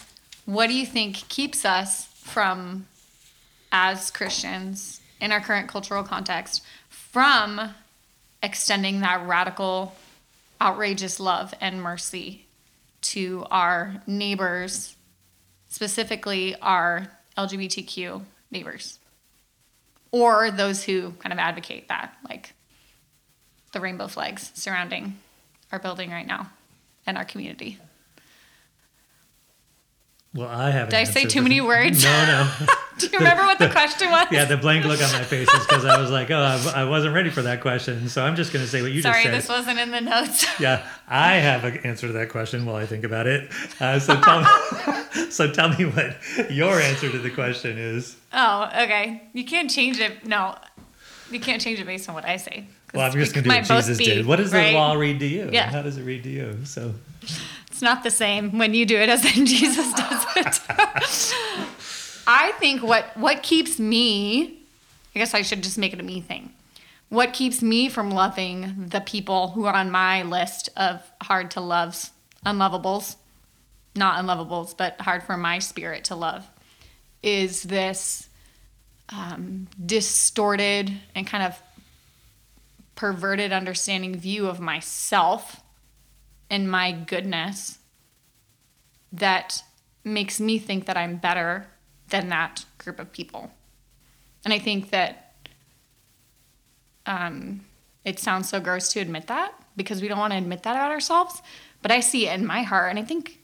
[0.46, 2.88] What do you think keeps us from
[3.74, 7.74] as Christians in our current cultural context from
[8.44, 9.96] extending that radical
[10.62, 12.46] outrageous love and mercy
[13.02, 14.96] to our neighbors,
[15.68, 17.08] specifically our
[17.38, 19.00] LGBTQ neighbors?
[20.12, 22.54] Or those who kind of advocate that, like
[23.72, 25.18] the rainbow flags surrounding
[25.72, 26.52] our building right now
[27.08, 27.80] and our community.
[30.36, 30.92] Well, I haven't.
[30.92, 32.04] Did I say too many words?
[32.04, 32.68] No, no.
[32.98, 34.28] Do you remember what the question was?
[34.32, 36.86] yeah, the blank look on my face is because I was like, oh, I, I
[36.86, 38.08] wasn't ready for that question.
[38.10, 39.44] So I'm just going to say what you Sorry, just said.
[39.44, 40.46] Sorry, this wasn't in the notes.
[40.60, 43.52] Yeah, I have an answer to that question while I think about it.
[43.80, 44.48] Uh, so tell me,
[45.30, 46.16] so tell me what
[46.52, 48.16] your answer to the question is.
[48.32, 49.24] oh, okay.
[49.34, 50.26] You can't change it.
[50.28, 50.56] No,
[51.32, 52.68] you can't change it based on what I say.
[52.94, 54.26] Well, I'm just going to do what Jesus be, did.
[54.28, 54.72] What does right?
[54.72, 55.50] the law read to you?
[55.52, 55.70] Yeah.
[55.72, 56.60] How does it read to you?
[56.64, 60.60] So It's not the same when you do it as when Jesus does it.
[62.26, 64.60] I think what what keeps me,
[65.16, 66.54] I guess I should just make it a me thing.
[67.10, 71.62] What keeps me from loving the people who are on my list of hard to
[71.62, 72.12] loves,
[72.46, 73.18] unlovables,
[73.96, 76.48] not unlovables, but hard for my spirit to love,
[77.22, 78.30] is this
[79.10, 81.62] um, distorted and kind of
[82.96, 85.62] perverted understanding view of myself
[86.50, 87.80] and my goodness
[89.12, 89.64] that
[90.04, 91.68] makes me think that I'm better
[92.14, 93.52] than that group of people.
[94.46, 95.34] And I think that
[97.08, 97.66] um,
[98.06, 100.92] it sounds so gross to admit that because we don't want to admit that about
[100.92, 101.42] ourselves.
[101.82, 102.92] But I see it in my heart.
[102.92, 103.40] And I think,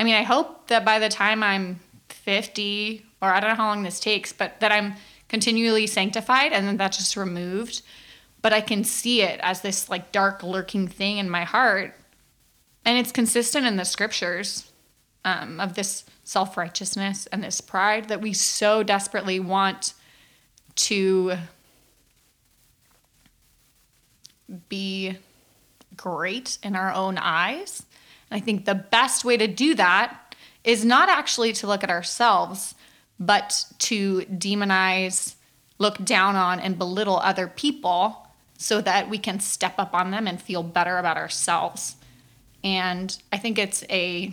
[0.00, 3.68] I mean, I hope that by the time I'm 50 or I don't know how
[3.68, 4.94] long this takes, but that I'm
[5.28, 7.82] continually sanctified and then that's just removed.
[8.42, 11.94] But I can see it as this like dark lurking thing in my heart.
[12.84, 14.72] And it's consistent in the scriptures
[15.24, 19.94] um, of this self righteousness and this pride that we so desperately want
[20.76, 21.36] to
[24.68, 25.16] be
[25.96, 27.84] great in our own eyes.
[28.30, 30.34] And I think the best way to do that
[30.64, 32.74] is not actually to look at ourselves,
[33.20, 35.34] but to demonize,
[35.78, 40.26] look down on, and belittle other people so that we can step up on them
[40.26, 41.96] and feel better about ourselves.
[42.62, 44.32] And I think it's a,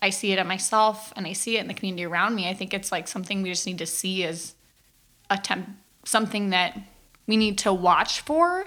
[0.00, 2.48] I see it in myself and I see it in the community around me.
[2.48, 4.54] I think it's like something we just need to see as
[5.28, 5.68] a temp,
[6.04, 6.78] something that
[7.26, 8.66] we need to watch for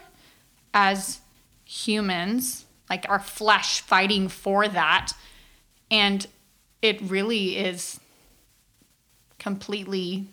[0.73, 1.19] as
[1.65, 5.13] humans, like our flesh fighting for that.
[5.89, 6.27] And
[6.81, 7.99] it really is
[9.39, 10.27] completely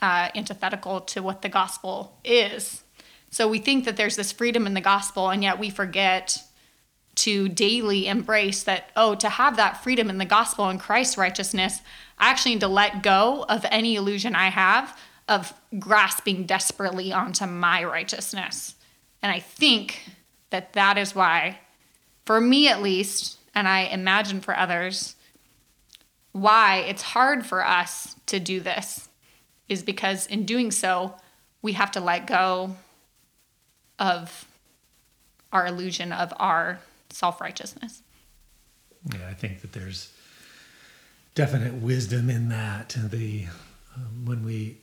[0.00, 2.82] uh, antithetical to what the gospel is.
[3.30, 6.42] So we think that there's this freedom in the gospel, and yet we forget
[7.16, 11.80] to daily embrace that, oh, to have that freedom in the gospel and Christ's righteousness,
[12.18, 14.98] I actually need to let go of any illusion I have
[15.28, 18.76] of grasping desperately onto my righteousness.
[19.22, 20.10] And I think
[20.50, 21.58] that that is why,
[22.24, 25.16] for me at least, and I imagine for others,
[26.32, 29.08] why it's hard for us to do this
[29.68, 31.14] is because in doing so,
[31.62, 32.76] we have to let go
[33.98, 34.46] of
[35.52, 36.78] our illusion of our
[37.10, 38.02] self righteousness.
[39.12, 40.12] Yeah, I think that there's
[41.34, 42.96] definite wisdom in that.
[42.98, 43.46] The
[43.94, 44.78] um, when we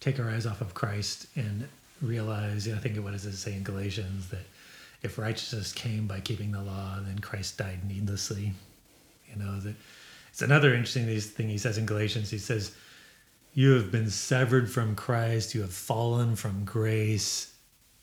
[0.00, 1.68] take our eyes off of Christ and
[2.00, 4.46] realize, I think what does it say in Galatians that
[5.02, 8.52] if righteousness came by keeping the law, then Christ died needlessly.
[9.30, 9.74] You know that
[10.30, 12.30] it's another interesting thing he says in Galatians.
[12.30, 12.72] He says,
[13.54, 15.54] "You have been severed from Christ.
[15.54, 17.51] You have fallen from grace."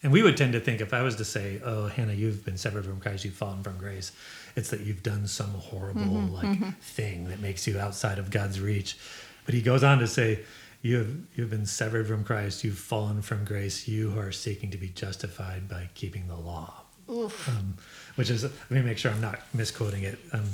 [0.01, 2.57] And we would tend to think if I was to say, "Oh, Hannah, you've been
[2.57, 3.25] severed from Christ.
[3.25, 4.12] You've fallen from grace,"
[4.55, 6.69] it's that you've done some horrible mm-hmm, like mm-hmm.
[6.81, 8.97] thing that makes you outside of God's reach.
[9.45, 10.45] But he goes on to say,
[10.81, 12.63] you have you've been severed from Christ.
[12.63, 13.88] You've fallen from grace.
[13.88, 16.83] You who are seeking to be justified by keeping the law.
[17.09, 17.75] Um,
[18.15, 20.19] which is let me make sure I'm not misquoting it.
[20.31, 20.45] Um,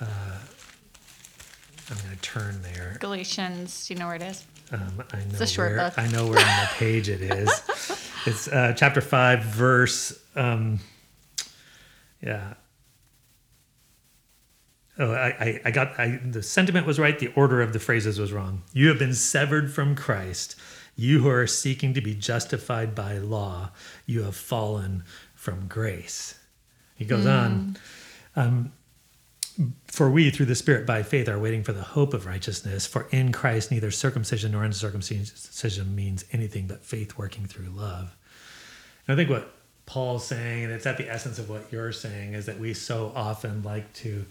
[0.00, 0.38] uh,
[1.90, 2.96] I'm going to turn there.
[3.00, 3.86] Galatians.
[3.86, 4.44] Do you know where it is?
[4.70, 5.98] Um, I know it's a short where, book.
[5.98, 8.08] I know where on the page it is.
[8.26, 10.18] it's uh, chapter five, verse.
[10.34, 10.80] Um,
[12.22, 12.54] yeah,
[14.98, 17.18] oh, I, I I got I, the sentiment was right.
[17.18, 18.62] The order of the phrases was wrong.
[18.72, 20.56] You have been severed from Christ.
[20.94, 23.70] You who are seeking to be justified by law,
[24.06, 25.04] you have fallen
[25.34, 26.38] from grace.
[26.94, 27.38] He goes mm.
[27.38, 27.76] on.
[28.36, 28.72] Um,
[29.86, 32.86] for we, through the Spirit by faith, are waiting for the hope of righteousness.
[32.86, 38.16] For in Christ, neither circumcision nor uncircumcision means anything but faith working through love.
[39.06, 39.52] And I think what
[39.86, 43.12] Paul's saying, and it's at the essence of what you're saying, is that we so
[43.14, 44.24] often like to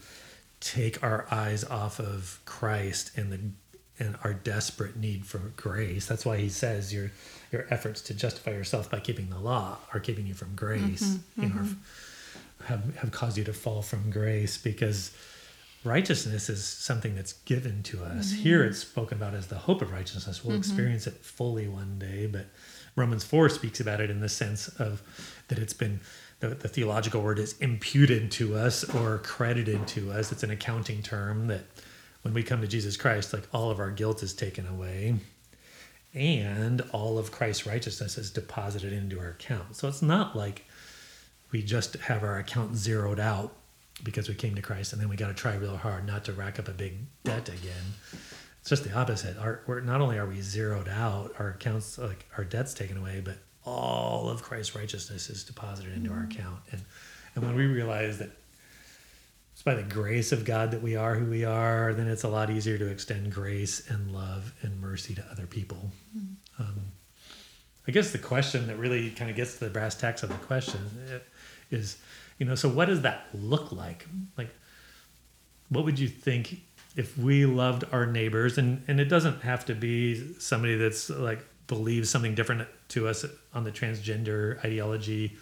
[0.60, 3.40] take our eyes off of Christ and the
[3.98, 6.06] and our desperate need for grace.
[6.06, 7.10] That's why he says your
[7.50, 11.02] your efforts to justify yourself by keeping the law are keeping you from grace.
[11.02, 11.58] Mm-hmm, you mm-hmm.
[12.66, 15.16] Have have caused you to fall from grace because
[15.84, 18.32] righteousness is something that's given to us.
[18.32, 18.42] Mm-hmm.
[18.42, 20.44] Here it's spoken about as the hope of righteousness.
[20.44, 20.60] We'll mm-hmm.
[20.60, 22.46] experience it fully one day, but
[22.94, 25.02] Romans 4 speaks about it in the sense of
[25.48, 26.00] that it's been
[26.40, 30.32] the, the theological word is imputed to us or credited to us.
[30.32, 31.64] It's an accounting term that
[32.22, 35.16] when we come to Jesus Christ, like all of our guilt is taken away
[36.14, 39.76] and all of Christ's righteousness is deposited into our account.
[39.76, 40.66] So it's not like
[41.52, 43.54] we just have our account zeroed out
[44.02, 46.32] because we came to Christ and then we got to try real hard not to
[46.32, 47.94] rack up a big debt again.
[48.60, 49.36] It's just the opposite.
[49.38, 53.20] Our, we're, not only are we zeroed out, our accounts, like our debt's taken away,
[53.24, 56.18] but all of Christ's righteousness is deposited into mm-hmm.
[56.18, 56.60] our account.
[56.70, 56.80] And
[57.34, 58.30] and when we realize that
[59.52, 62.28] it's by the grace of God that we are who we are, then it's a
[62.28, 65.90] lot easier to extend grace and love and mercy to other people.
[66.16, 66.62] Mm-hmm.
[66.62, 66.80] Um,
[67.86, 70.36] I guess the question that really kind of gets to the brass tacks of the
[70.36, 70.80] question
[71.10, 71.18] eh,
[71.72, 71.98] is,
[72.38, 74.06] you know, so what does that look like?
[74.36, 74.50] Like,
[75.68, 76.60] what would you think
[76.96, 78.58] if we loved our neighbors?
[78.58, 83.24] And and it doesn't have to be somebody that's like believes something different to us
[83.54, 85.36] on the transgender ideology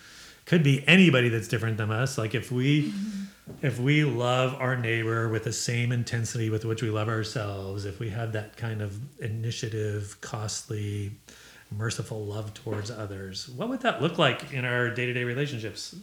[0.46, 3.66] could be anybody that's different than us like if we mm-hmm.
[3.66, 8.00] if we love our neighbor with the same intensity with which we love ourselves if
[8.00, 11.12] we have that kind of initiative costly
[11.76, 15.94] merciful love towards others what would that look like in our day-to-day relationships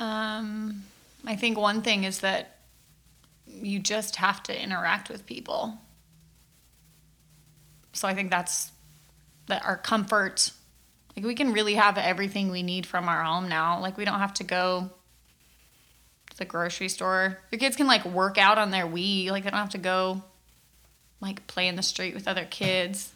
[0.00, 0.82] um
[1.26, 2.54] i think one thing is that
[3.46, 5.74] you just have to interact with people.
[7.92, 8.72] So I think that's
[9.46, 10.50] that our comfort
[11.16, 13.80] like we can really have everything we need from our home now.
[13.80, 14.90] Like we don't have to go
[16.30, 17.38] to the grocery store.
[17.52, 19.30] Your kids can like work out on their Wii.
[19.30, 20.24] Like they don't have to go
[21.20, 23.12] like play in the street with other kids.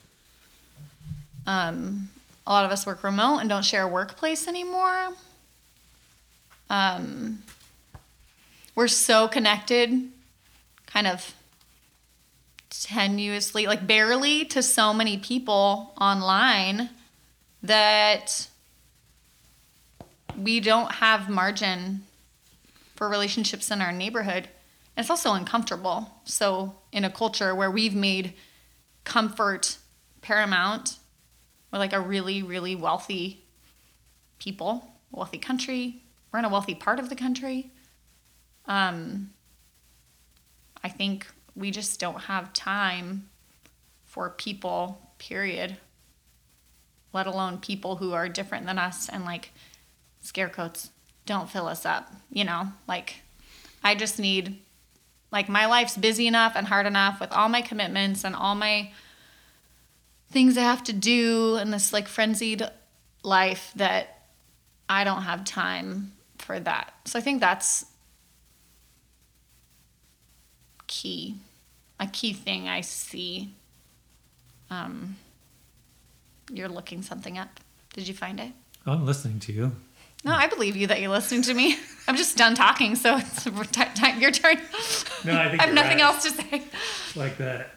[1.47, 2.11] Um,
[2.47, 5.11] a lot of us work remote and don't share a workplace anymore.
[6.71, 7.43] Um,
[8.75, 10.09] we're so connected,
[10.87, 11.35] kind of
[12.71, 16.91] tenuously, like barely, to so many people online
[17.63, 18.49] that
[20.41, 22.03] we don't have margin
[22.95, 24.49] for relationships in our neighborhood.
[24.97, 26.11] It's also uncomfortable.
[26.25, 28.34] So, in a culture where we've made
[29.05, 29.78] comfort
[30.20, 30.99] paramount,
[31.72, 33.45] we're like a really, really wealthy
[34.39, 36.03] people, wealthy country.
[36.32, 37.70] We're in a wealthy part of the country.
[38.66, 39.30] Um,
[40.82, 41.26] I think
[41.57, 43.28] we just don't have time
[44.05, 45.76] for people, period
[47.12, 49.51] let alone people who are different than us and like
[50.20, 50.91] scarecoats
[51.26, 52.68] don't fill us up, you know?
[52.86, 53.22] Like
[53.82, 54.61] I just need
[55.31, 58.91] like my life's busy enough and hard enough with all my commitments and all my
[60.31, 62.62] things I have to do in this like frenzied
[63.22, 64.22] life that
[64.89, 66.95] I don't have time for that.
[67.05, 67.85] So I think that's
[70.87, 71.37] key,
[72.01, 73.55] a key thing I see.
[74.70, 75.16] Um,
[76.53, 77.61] you're looking something up.
[77.93, 78.53] Did you find it?
[78.87, 79.72] Oh, I'm listening to you.
[80.25, 81.77] No, I believe you that you're listening to me.
[82.09, 83.47] I'm just done talking, so it's
[84.19, 84.57] your turn.
[85.25, 86.01] No, I think I have nothing right.
[86.01, 86.62] else to say.
[87.14, 87.71] Like that.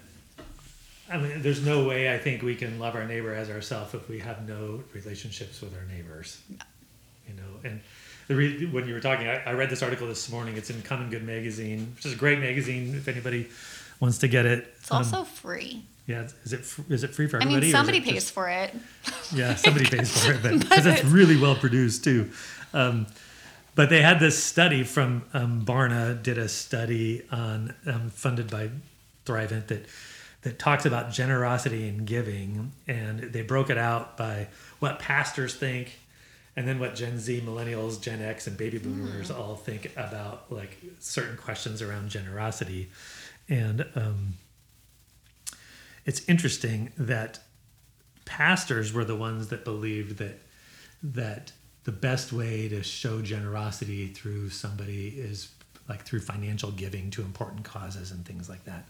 [1.09, 4.07] I mean, there's no way I think we can love our neighbor as ourselves if
[4.07, 6.39] we have no relationships with our neighbors.
[6.49, 6.57] No.
[7.27, 7.81] You know, and
[8.27, 10.55] the re- when you were talking, I, I read this article this morning.
[10.55, 12.95] It's in Common Good magazine, which is a great magazine.
[12.95, 13.49] If anybody
[13.99, 15.83] wants to get it, It's also um, free.
[16.07, 16.27] Yeah.
[16.43, 17.67] Is it is it free for I everybody?
[17.67, 18.73] mean, somebody pays just- for it.
[19.33, 22.29] yeah, somebody pays for it, but because it's really well produced too.
[22.73, 23.07] Um,
[23.75, 28.69] but they had this study from um, Barna did a study on um, funded by
[29.25, 29.85] Thrivent that
[30.41, 34.47] that talks about generosity and giving, and they broke it out by
[34.79, 35.99] what pastors think,
[36.55, 40.77] and then what Gen Z, Millennials, Gen X, and Baby Boomers all think about like
[40.99, 42.89] certain questions around generosity,
[43.47, 44.33] and um,
[46.05, 47.39] it's interesting that
[48.25, 50.39] pastors were the ones that believed that
[51.03, 51.51] that
[51.83, 55.49] the best way to show generosity through somebody is
[55.89, 58.87] like through financial giving to important causes and things like that.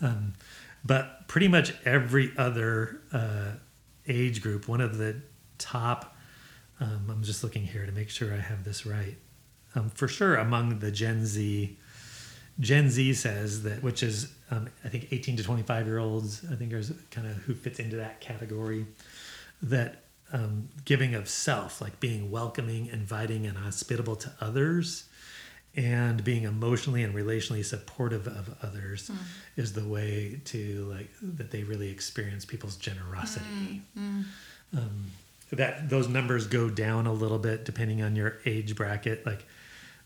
[0.00, 0.34] Um,
[0.84, 3.52] but pretty much every other uh,
[4.06, 5.16] age group, one of the
[5.58, 6.16] top,
[6.80, 9.16] um, I'm just looking here to make sure I have this right.
[9.74, 11.76] Um, for sure, among the Gen Z,
[12.58, 16.56] Gen Z says that, which is um, I think 18 to 25 year olds, I
[16.56, 18.86] think is kind of who fits into that category,
[19.62, 25.04] that um, giving of self, like being welcoming, inviting, and hospitable to others,
[25.76, 29.10] and being emotionally and relationally supportive of others,
[29.56, 33.82] is the way to like that they really experience people's generosity.
[34.76, 35.10] Um,
[35.52, 39.44] that those numbers go down a little bit depending on your age bracket, like.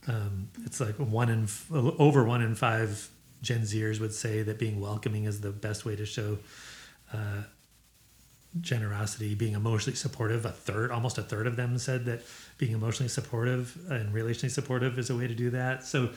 [0.07, 3.09] Um, it's like one in f- over one in five
[3.45, 6.39] Gen Zers would say that being welcoming is the best way to show
[7.13, 7.43] uh,
[8.61, 9.35] generosity.
[9.35, 12.23] Being emotionally supportive, a third, almost a third of them said that
[12.59, 15.85] being emotionally supportive and relationally supportive is a way to do that.
[15.85, 16.11] So,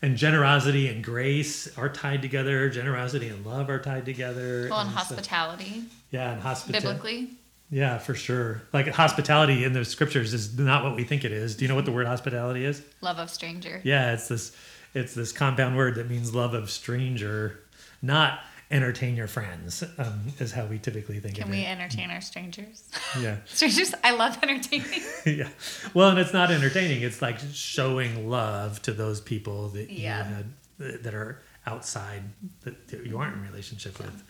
[0.00, 2.68] and generosity and grace are tied together.
[2.70, 4.68] Generosity and love are tied together.
[4.70, 6.86] Well, and And so- hospitality, yeah, and hospitality.
[6.86, 7.30] biblically.
[7.70, 8.60] Yeah, for sure.
[8.74, 11.56] Like hospitality in the scriptures is not what we think it is.
[11.56, 12.82] Do you know what the word hospitality is?
[13.00, 13.80] Love of stranger.
[13.82, 14.54] Yeah, it's this
[14.94, 17.60] it's this compound word that means love of stranger,
[18.00, 18.40] not
[18.70, 19.84] entertain your friends.
[19.98, 21.40] Um, is how we typically think of.
[21.40, 21.42] It.
[21.42, 22.84] Can we entertain our strangers?
[23.20, 25.02] Yeah, strangers, I love entertaining.
[25.26, 25.48] yeah.
[25.94, 27.02] Well, and it's not entertaining.
[27.02, 30.28] It's like showing love to those people that Yeah.
[30.28, 32.22] you had that are outside
[32.62, 34.22] that, that you aren't in relationship with.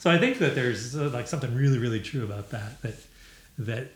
[0.00, 2.82] So I think that there's uh, like something really, really true about that.
[2.82, 2.94] That
[3.58, 3.88] that,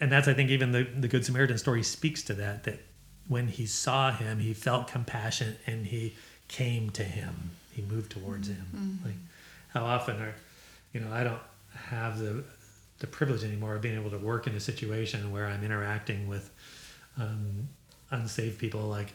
[0.00, 2.64] and that's I think even the the Good Samaritan story speaks to that.
[2.64, 2.80] That
[3.28, 6.14] when he saw him, he felt compassion and he
[6.48, 7.50] came to him.
[7.72, 8.66] He moved towards him.
[9.04, 9.14] Like
[9.68, 10.34] how often are,
[10.92, 11.40] you know, I don't
[11.74, 12.44] have the
[13.00, 16.50] the privilege anymore of being able to work in a situation where I'm interacting with
[17.18, 17.68] um,
[18.10, 19.12] unsaved people like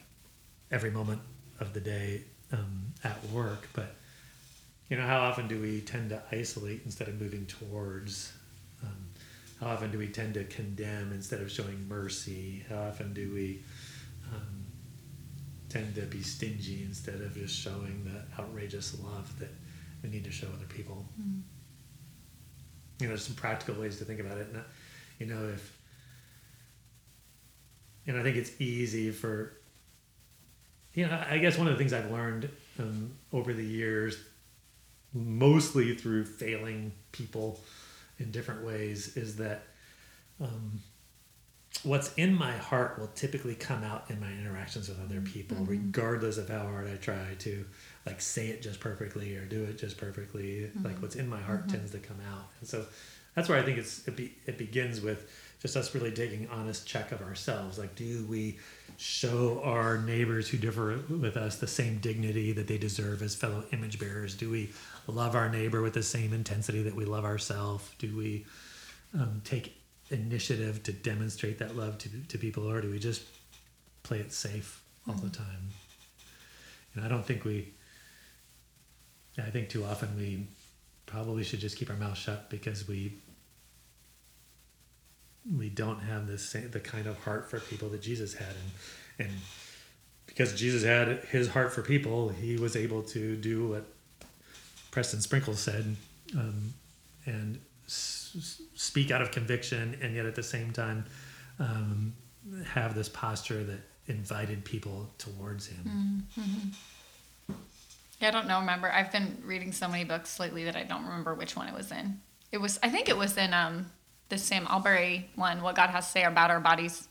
[0.70, 1.22] every moment
[1.60, 3.70] of the day um, at work.
[3.74, 3.96] But
[4.90, 8.34] you know, how often do we tend to isolate instead of moving towards?
[8.84, 9.08] Um,
[9.60, 12.64] how often do we tend to condemn instead of showing mercy?
[12.70, 13.62] How often do we
[14.34, 14.66] um,
[15.70, 19.50] tend to be stingy instead of just showing the outrageous love that
[20.04, 21.06] we need to show other people.
[21.22, 21.42] Mm.
[23.00, 24.48] You know, there's some practical ways to think about it.
[24.54, 24.64] And,
[25.20, 25.78] you know, if,
[28.08, 29.54] and I think it's easy for,
[30.94, 32.50] you know, I guess one of the things I've learned
[32.80, 34.18] um, over the years,
[35.14, 37.60] mostly through failing people
[38.18, 39.64] in different ways, is that
[40.42, 40.82] um,
[41.84, 45.72] what's in my heart will typically come out in my interactions with other people, mm-hmm.
[45.72, 47.66] regardless of how hard I try to
[48.06, 50.62] like say it just perfectly or do it just perfectly.
[50.62, 50.86] Mm-hmm.
[50.86, 51.78] Like what's in my heart mm-hmm.
[51.78, 52.86] tends to come out, and so
[53.36, 55.30] that's where I think it's it, be, it begins with
[55.62, 57.78] just us really taking honest check of ourselves.
[57.78, 58.58] Like, do we
[58.98, 63.64] show our neighbors who differ with us the same dignity that they deserve as fellow
[63.72, 64.36] image bearers?
[64.36, 64.70] Do we
[65.08, 67.90] love our neighbor with the same intensity that we love ourselves?
[68.00, 68.46] Do we
[69.14, 69.76] um, take
[70.10, 73.24] initiative to demonstrate that love to, to people, or do we just
[74.04, 75.28] play it safe all mm-hmm.
[75.28, 75.70] the time?
[76.96, 77.74] And I don't think we.
[79.38, 80.48] I think too often we
[81.06, 83.14] probably should just keep our mouth shut because we
[85.58, 89.28] we don't have the same the kind of heart for people that Jesus had, and
[89.28, 89.38] and
[90.26, 93.86] because Jesus had his heart for people, he was able to do what
[94.92, 95.96] Preston Sprinkle said,
[96.36, 96.74] um,
[97.26, 98.19] and s-
[98.76, 101.06] speak out of conviction, and yet at the same time
[101.60, 102.14] um,
[102.66, 106.26] have this posture that invited people towards him.
[106.38, 107.54] Mm-hmm.
[108.20, 108.60] Yeah, I don't know.
[108.60, 111.74] Remember, I've been reading so many books lately that I don't remember which one it
[111.74, 112.20] was in.
[112.52, 113.92] It was, I think it was in um,
[114.30, 117.08] the Sam Allberry one, what God has to say about our bodies.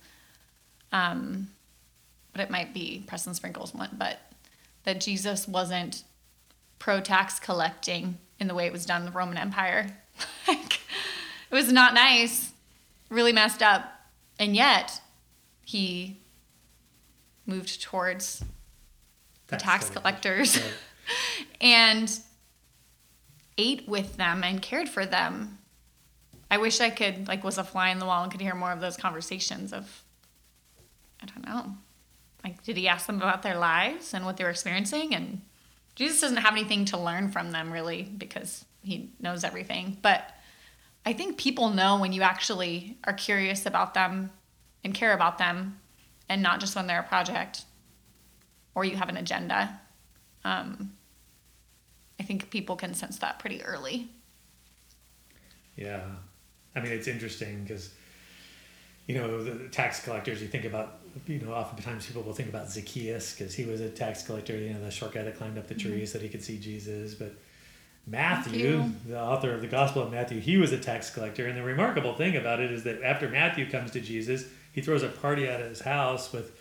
[0.92, 1.48] Um,
[2.32, 4.18] but it might be Preston Sprinkles one, but
[4.84, 6.04] that Jesus wasn't
[6.78, 9.96] pro tax collecting in the way it was done in the Roman Empire.
[11.50, 12.52] it was not nice,
[13.10, 13.92] really messed up.
[14.38, 15.00] And yet,
[15.64, 16.18] he
[17.46, 18.44] moved towards
[19.48, 20.60] the tax collectors
[21.60, 22.20] and
[23.56, 25.58] ate with them and cared for them
[26.50, 28.72] I wish I could like was a fly in the wall and could hear more
[28.72, 30.02] of those conversations of
[31.22, 31.74] I don't know.
[32.44, 35.42] Like did he ask them about their lives and what they were experiencing and
[35.94, 39.98] Jesus doesn't have anything to learn from them really because he knows everything.
[40.00, 40.30] But
[41.04, 44.30] I think people know when you actually are curious about them
[44.84, 45.80] and care about them
[46.28, 47.62] and not just when they're a project
[48.74, 49.80] or you have an agenda.
[50.44, 50.92] Um,
[52.20, 54.08] I think people can sense that pretty early.
[55.76, 56.02] Yeah,
[56.74, 57.94] I mean, it's interesting because,
[59.06, 62.68] you know, the tax collectors, you think about, you know, oftentimes people will think about
[62.68, 65.68] Zacchaeus because he was a tax collector, you know, the short guy that climbed up
[65.68, 66.04] the tree mm-hmm.
[66.04, 67.14] so that he could see Jesus.
[67.14, 67.34] But
[68.06, 71.46] Matthew, the author of the Gospel of Matthew, he was a tax collector.
[71.46, 75.02] And the remarkable thing about it is that after Matthew comes to Jesus, he throws
[75.02, 76.58] a party out at his house with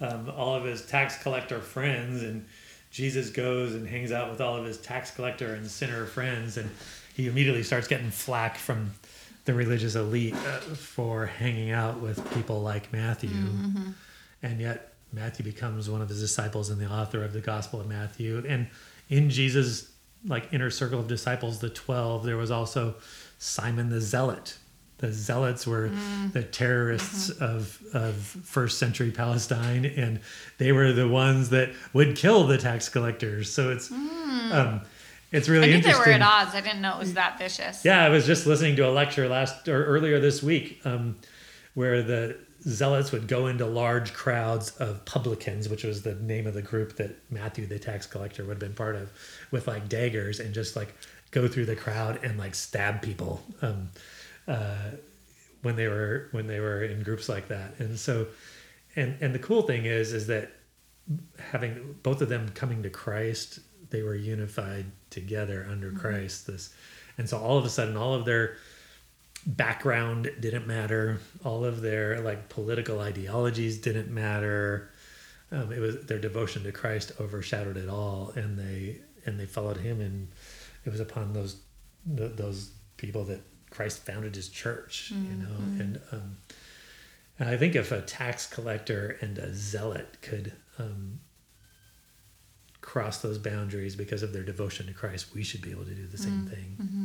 [0.00, 2.22] um, all of his tax collector friends.
[2.22, 2.46] And
[2.90, 6.56] Jesus goes and hangs out with all of his tax collector and sinner friends.
[6.56, 6.70] And
[7.14, 8.92] he immediately starts getting flack from
[9.44, 13.30] the religious elite uh, for hanging out with people like Matthew.
[13.30, 13.90] Mm-hmm.
[14.42, 17.88] And yet, Matthew becomes one of his disciples and the author of the Gospel of
[17.88, 18.44] Matthew.
[18.46, 18.68] And
[19.08, 19.90] in Jesus'
[20.26, 22.94] like inner circle of disciples, the 12, there was also
[23.38, 24.58] Simon the Zealot.
[24.98, 26.32] The Zealots were mm.
[26.32, 27.44] the terrorists mm-hmm.
[27.44, 30.20] of, of first century Palestine, and
[30.56, 33.52] they were the ones that would kill the tax collectors.
[33.52, 34.52] So it's mm.
[34.52, 34.80] um,
[35.32, 36.04] it's really I knew interesting.
[36.04, 36.54] they were at odds.
[36.54, 37.84] I didn't know it was that vicious.
[37.84, 41.16] Yeah, I was just listening to a lecture last or earlier this week um,
[41.74, 46.54] where the zealots would go into large crowds of publicans, which was the name of
[46.54, 49.10] the group that Matthew, the tax collector, would have been part of,
[49.50, 50.94] with like daggers and just like
[51.30, 53.88] go through the crowd and like stab people um,
[54.48, 54.90] uh,
[55.62, 57.78] when they were when they were in groups like that.
[57.78, 58.26] And so,
[58.94, 60.52] and and the cool thing is is that
[61.38, 63.60] having both of them coming to Christ
[63.90, 65.98] they were unified together under mm-hmm.
[65.98, 66.46] Christ.
[66.46, 66.74] This,
[67.18, 68.56] and so all of a sudden, all of their
[69.46, 71.20] background didn't matter.
[71.44, 74.90] All of their like political ideologies didn't matter.
[75.52, 79.76] Um, it was their devotion to Christ overshadowed it all, and they and they followed
[79.76, 80.28] Him, and
[80.84, 81.60] it was upon those
[82.04, 83.40] those people that
[83.70, 85.12] Christ founded His church.
[85.14, 85.30] Mm-hmm.
[85.30, 85.80] You know, mm-hmm.
[85.80, 86.36] and um,
[87.38, 91.20] and I think if a tax collector and a zealot could um,
[92.80, 96.06] cross those boundaries because of their devotion to Christ, we should be able to do
[96.06, 96.48] the same mm-hmm.
[96.48, 96.76] thing.
[96.80, 97.04] Mm-hmm.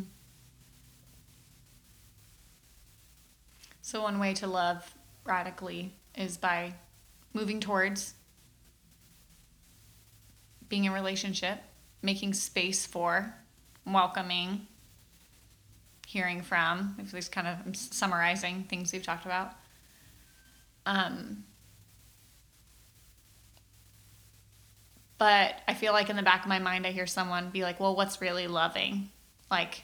[3.91, 4.89] So, one way to love
[5.25, 6.75] radically is by
[7.33, 8.13] moving towards
[10.69, 11.57] being in relationship,
[12.01, 13.35] making space for,
[13.85, 14.65] welcoming,
[16.07, 16.95] hearing from.
[16.99, 19.55] If kind of I'm summarizing things we've talked about.
[20.85, 21.43] Um,
[25.17, 27.81] But I feel like in the back of my mind, I hear someone be like,
[27.81, 29.09] well, what's really loving?
[29.51, 29.83] Like,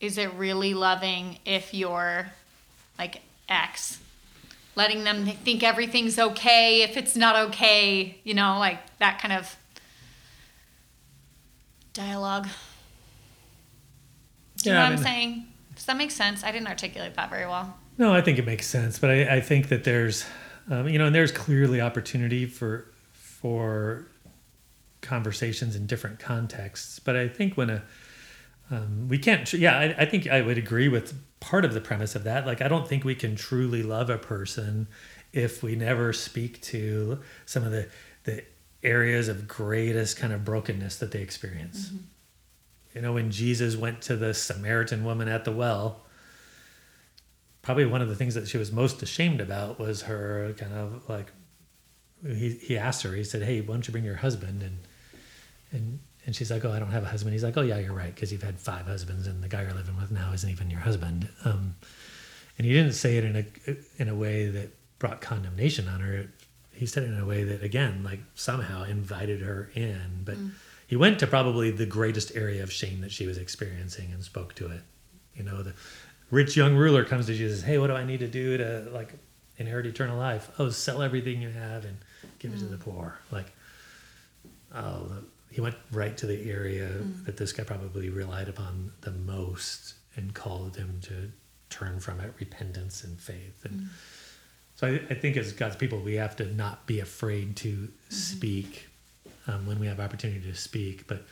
[0.00, 2.26] is it really loving if you're
[2.98, 3.98] like X?
[4.76, 9.56] Letting them think everything's okay if it's not okay, you know, like that kind of
[11.92, 12.46] dialogue.
[14.58, 15.44] Do you Yeah, know I what I'm mean- saying?
[15.74, 16.42] Does that make sense?
[16.42, 17.76] I didn't articulate that very well.
[17.98, 20.24] No, I think it makes sense, but I, I think that there's,
[20.70, 24.06] um, you know, and there's clearly opportunity for for
[25.00, 26.98] conversations in different contexts.
[26.98, 27.82] But I think when a
[28.70, 32.14] um, we can't, yeah, I, I think I would agree with part of the premise
[32.14, 32.46] of that.
[32.46, 34.88] Like, I don't think we can truly love a person
[35.32, 37.88] if we never speak to some of the
[38.24, 38.44] the
[38.82, 41.92] areas of greatest kind of brokenness that they experience.
[42.94, 46.02] You know, when Jesus went to the Samaritan woman at the well,
[47.62, 51.08] probably one of the things that she was most ashamed about was her kind of
[51.08, 51.32] like
[52.26, 54.78] he, he asked her he said hey why don't you bring your husband and
[55.70, 57.32] and and she's like oh i don't have a husband.
[57.32, 59.72] He's like oh yeah you're right because you've had five husbands and the guy you're
[59.72, 61.26] living with now isn't even your husband.
[61.46, 61.74] Um,
[62.58, 64.68] and he didn't say it in a in a way that
[64.98, 66.26] brought condemnation on her.
[66.70, 70.20] He said it in a way that again like somehow invited her in.
[70.26, 70.36] But
[70.86, 74.54] he went to probably the greatest area of shame that she was experiencing and spoke
[74.56, 74.82] to it.
[75.34, 75.72] You know the
[76.30, 79.14] rich young ruler comes to jesus hey what do i need to do to like
[79.56, 80.50] inherit eternal life?
[80.58, 81.96] Oh sell everything you have and
[82.38, 83.18] give it to the poor.
[83.30, 83.50] Like
[84.74, 85.24] oh the,
[85.58, 87.24] he went right to the area mm.
[87.24, 91.32] that this guy probably relied upon the most and called him to
[91.68, 93.64] turn from it repentance and faith.
[93.64, 93.86] And mm.
[94.76, 98.14] so I, I think as god's people we have to not be afraid to mm-hmm.
[98.14, 98.86] speak
[99.48, 101.08] um, when we have opportunity to speak.
[101.08, 101.24] But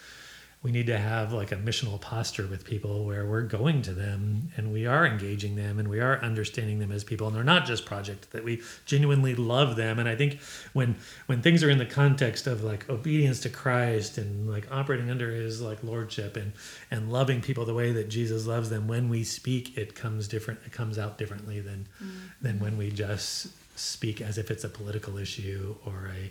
[0.62, 4.50] we need to have like a missional posture with people where we're going to them
[4.57, 7.26] and we are engaging them and we are understanding them as people.
[7.26, 9.98] And they're not just project that we genuinely love them.
[9.98, 10.40] And i think
[10.72, 10.96] when
[11.26, 15.30] when things are in the context of like obedience to christ and like operating under
[15.30, 16.52] his like lordship and
[16.90, 20.61] and loving people the way that jesus loves them when we speak it comes different
[20.64, 22.09] it comes out differently than mm.
[22.40, 23.48] than when we just
[23.78, 26.30] speak as if it's a political issue or a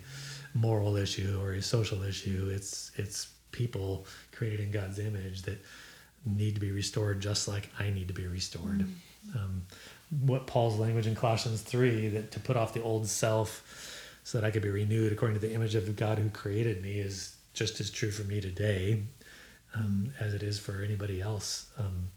[0.57, 2.49] moral issue or a social issue.
[2.51, 5.57] It's it's people created in God's image that
[6.25, 8.85] need to be restored just like I need to be restored.
[9.33, 9.63] Um,
[10.21, 14.45] what Paul's language in Colossians 3 that to put off the old self so that
[14.45, 17.35] I could be renewed according to the image of the God who created me is
[17.53, 19.03] just as true for me today
[19.73, 21.67] um, as it is for anybody else.
[21.79, 22.09] Um,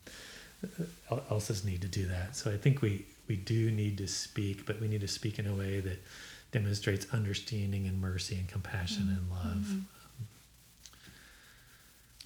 [1.30, 2.34] else's need to do that.
[2.34, 5.47] So I think we, we do need to speak, but we need to speak in
[5.47, 6.03] a way that
[6.51, 9.66] demonstrates understanding and mercy and compassion and love.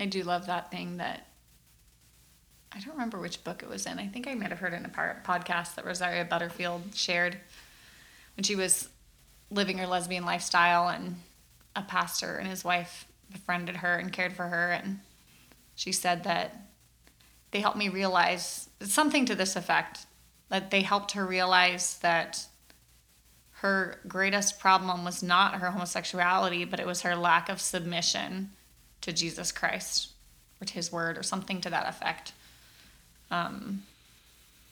[0.00, 1.26] I do love that thing that
[2.74, 3.98] I don't remember which book it was in.
[3.98, 7.36] I think I might have heard it in a podcast that Rosaria Butterfield shared
[8.36, 8.88] when she was
[9.50, 11.16] living her lesbian lifestyle, and
[11.76, 15.00] a pastor and his wife befriended her and cared for her, and
[15.74, 16.56] she said that
[17.50, 20.06] they helped me realize something to this effect
[20.48, 22.46] that they helped her realize that
[23.56, 28.50] her greatest problem was not her homosexuality, but it was her lack of submission
[29.02, 30.10] to Jesus Christ
[30.60, 32.32] or to his word or something to that effect.
[33.30, 33.82] Um,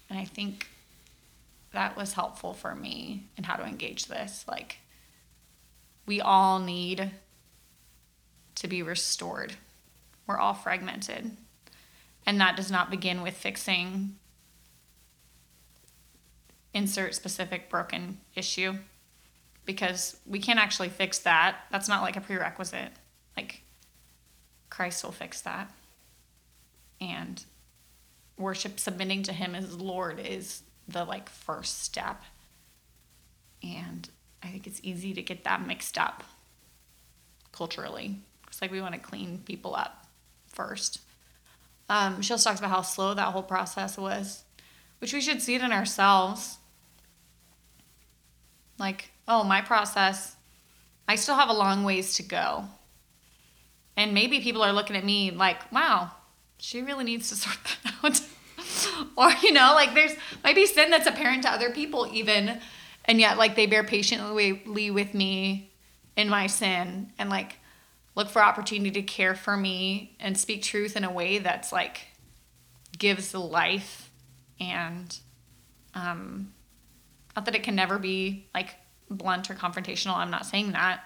[0.08, 0.68] and I think
[1.72, 4.44] that was helpful for me in how to engage this.
[4.48, 4.78] Like,
[6.06, 7.10] we all need
[8.56, 9.54] to be restored,
[10.26, 11.36] we're all fragmented.
[12.26, 14.16] And that does not begin with fixing
[16.72, 18.74] insert specific broken issue
[19.64, 21.56] because we can't actually fix that.
[21.70, 22.92] That's not like a prerequisite.
[23.36, 23.62] Like,
[24.70, 25.70] Christ will fix that.
[27.00, 27.44] And
[28.38, 32.22] worship submitting to him as Lord is the like first step.
[33.62, 34.08] And
[34.42, 36.24] I think it's easy to get that mixed up
[37.52, 38.16] culturally.
[38.48, 40.06] It's like we want to clean people up
[40.46, 41.00] first.
[41.88, 44.44] Um, she also talks about how slow that whole process was,
[44.98, 46.58] which we should see it in ourselves.
[48.78, 50.36] Like, oh, my process,
[51.06, 52.64] I still have a long ways to go.
[53.96, 56.12] And maybe people are looking at me like, wow,
[56.58, 58.20] she really needs to sort that out.
[59.16, 60.12] or, you know, like there's
[60.44, 62.60] might be sin that's apparent to other people even.
[63.04, 65.72] And yet, like, they bear patiently with me
[66.16, 67.56] in my sin and, like,
[68.14, 72.08] look for opportunity to care for me and speak truth in a way that's, like,
[72.98, 74.10] gives life
[74.60, 75.18] and,
[75.94, 76.52] um,
[77.34, 78.76] not that it can never be, like,
[79.08, 80.16] blunt or confrontational.
[80.16, 81.00] I'm not saying that.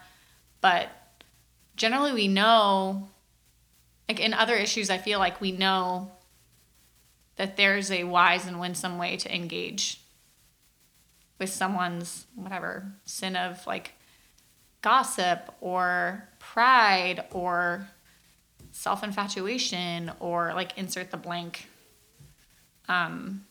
[0.60, 0.88] But
[1.76, 3.08] generally we know
[4.08, 6.10] like in other issues i feel like we know
[7.36, 10.00] that there's a wise and winsome way to engage
[11.38, 13.92] with someone's whatever sin of like
[14.82, 17.88] gossip or pride or
[18.70, 21.68] self infatuation or like insert the blank.
[22.88, 23.46] Um,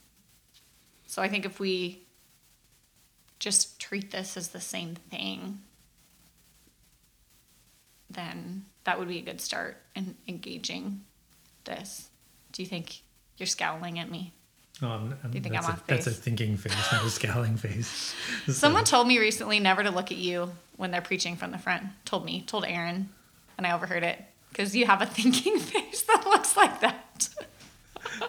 [1.07, 2.03] so I think if we
[3.39, 5.61] just treat this as the same thing,
[8.13, 11.01] then that would be a good start in engaging
[11.65, 12.09] this.
[12.51, 13.01] Do you think
[13.37, 14.33] you're scowling at me?
[14.81, 17.57] Oh, I'm, I'm, you think I'm a, off That's a thinking face, not a scowling
[17.57, 18.13] face.
[18.45, 21.57] So- Someone told me recently never to look at you when they're preaching from the
[21.57, 21.83] front.
[22.05, 23.09] Told me, told Aaron,
[23.57, 27.29] and I overheard it because you have a thinking face that looks like that.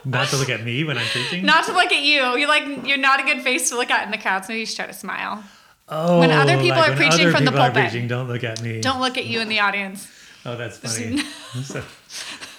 [0.05, 1.45] not to look at me when I'm preaching.
[1.45, 2.21] Not to look at you.
[2.37, 4.45] You're like you're not a good face to look at in the crowd.
[4.45, 5.43] So maybe you should try to smile.
[5.89, 7.91] Oh, when other people like are preaching from the pulpit.
[7.91, 8.81] preaching, don't look at me.
[8.81, 10.11] Don't look at you in the audience.
[10.45, 11.19] Oh, that's funny.
[11.65, 11.83] so,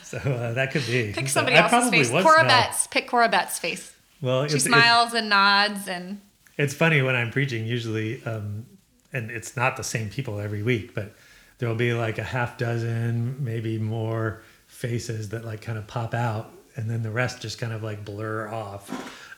[0.04, 1.14] so uh, that could be.
[1.14, 2.24] Pick somebody I else's face.
[2.24, 2.44] Cora.
[2.44, 2.88] Betts.
[2.88, 3.94] Pick Cora Betts' face.
[4.22, 6.22] Well, She smiles and nods and
[6.58, 8.66] it's funny when I'm preaching usually, um,
[9.12, 11.14] and it's not the same people every week, but
[11.58, 16.14] there will be like a half dozen, maybe more faces that like kind of pop
[16.14, 18.90] out, and then the rest just kind of like blur off,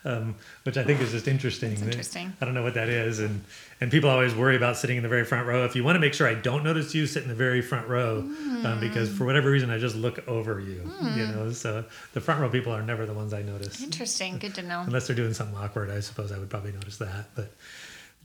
[0.08, 1.74] um, which I think is just interesting.
[1.74, 2.34] It's interesting.
[2.40, 3.44] I don't know what that is, and
[3.82, 5.66] and people always worry about sitting in the very front row.
[5.66, 7.88] If you want to make sure I don't notice you, sit in the very front
[7.88, 10.90] row, um, because for whatever reason I just look over you.
[11.16, 11.84] You know, so
[12.14, 14.38] the front row people are never the ones I notice interesting.
[14.38, 14.82] Good to know.
[14.86, 15.92] unless they're doing something awkward.
[15.92, 17.30] I suppose I would probably notice that.
[17.36, 17.52] But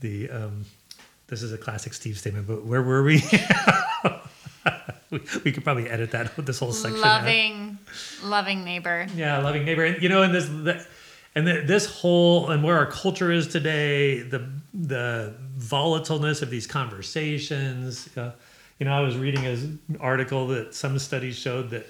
[0.00, 0.64] the um,
[1.26, 2.46] this is a classic Steve statement.
[2.46, 3.22] But where were we?
[5.10, 6.98] we, we could probably edit that with this whole section.
[6.98, 7.22] out.
[7.22, 7.78] Loving,
[8.22, 9.06] loving neighbor.
[9.14, 10.84] Yeah, loving neighbor, and you know, and this, the,
[11.34, 16.66] and the, this whole, and where our culture is today, the the volatileness of these
[16.66, 18.08] conversations.
[18.16, 18.32] Uh,
[18.78, 21.86] you know, I was reading an article that some studies showed that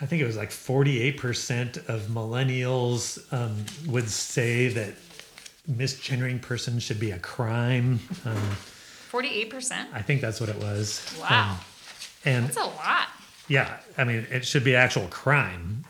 [0.00, 4.94] I think it was like forty eight percent of millennials um, would say that
[5.70, 8.00] misgendering person should be a crime.
[8.24, 8.36] Um,
[9.08, 9.88] Forty-eight percent.
[9.94, 11.02] I think that's what it was.
[11.20, 11.58] Wow, Um,
[12.26, 13.08] and that's a lot.
[13.48, 15.84] yeah, I mean, it should be actual crime.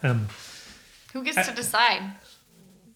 [1.12, 2.02] Who gets to decide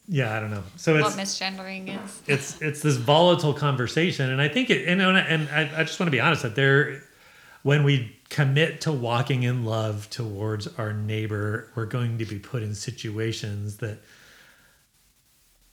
[0.08, 0.64] yeah, I don't know.
[0.76, 2.22] So it's what misgendering is?
[2.26, 6.08] it's it's this volatile conversation and i think it and, and I, I just want
[6.08, 7.02] to be honest that there
[7.62, 12.62] when we commit to walking in love towards our neighbor we're going to be put
[12.62, 13.98] in situations that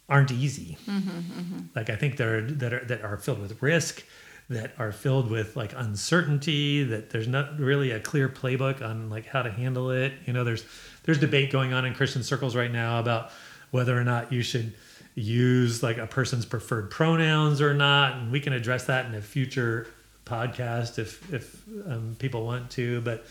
[0.07, 1.59] aren't easy mm-hmm, mm-hmm.
[1.75, 4.03] like i think they're that are that are filled with risk
[4.49, 9.25] that are filled with like uncertainty that there's not really a clear playbook on like
[9.25, 10.65] how to handle it you know there's
[11.03, 13.31] there's debate going on in christian circles right now about
[13.71, 14.73] whether or not you should
[15.15, 19.21] use like a person's preferred pronouns or not and we can address that in a
[19.21, 19.87] future
[20.25, 23.25] podcast if if um, people want to but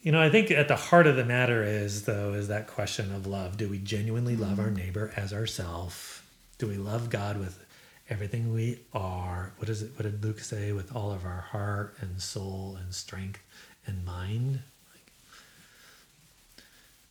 [0.00, 3.14] you know i think at the heart of the matter is though is that question
[3.14, 3.56] of love.
[3.56, 6.26] Do we genuinely love our neighbor as ourself?
[6.58, 7.64] Do we love god with
[8.10, 9.52] everything we are?
[9.58, 10.72] What is it what did luke say?
[10.72, 13.42] With all of our heart and soul and strength
[13.86, 14.60] and mind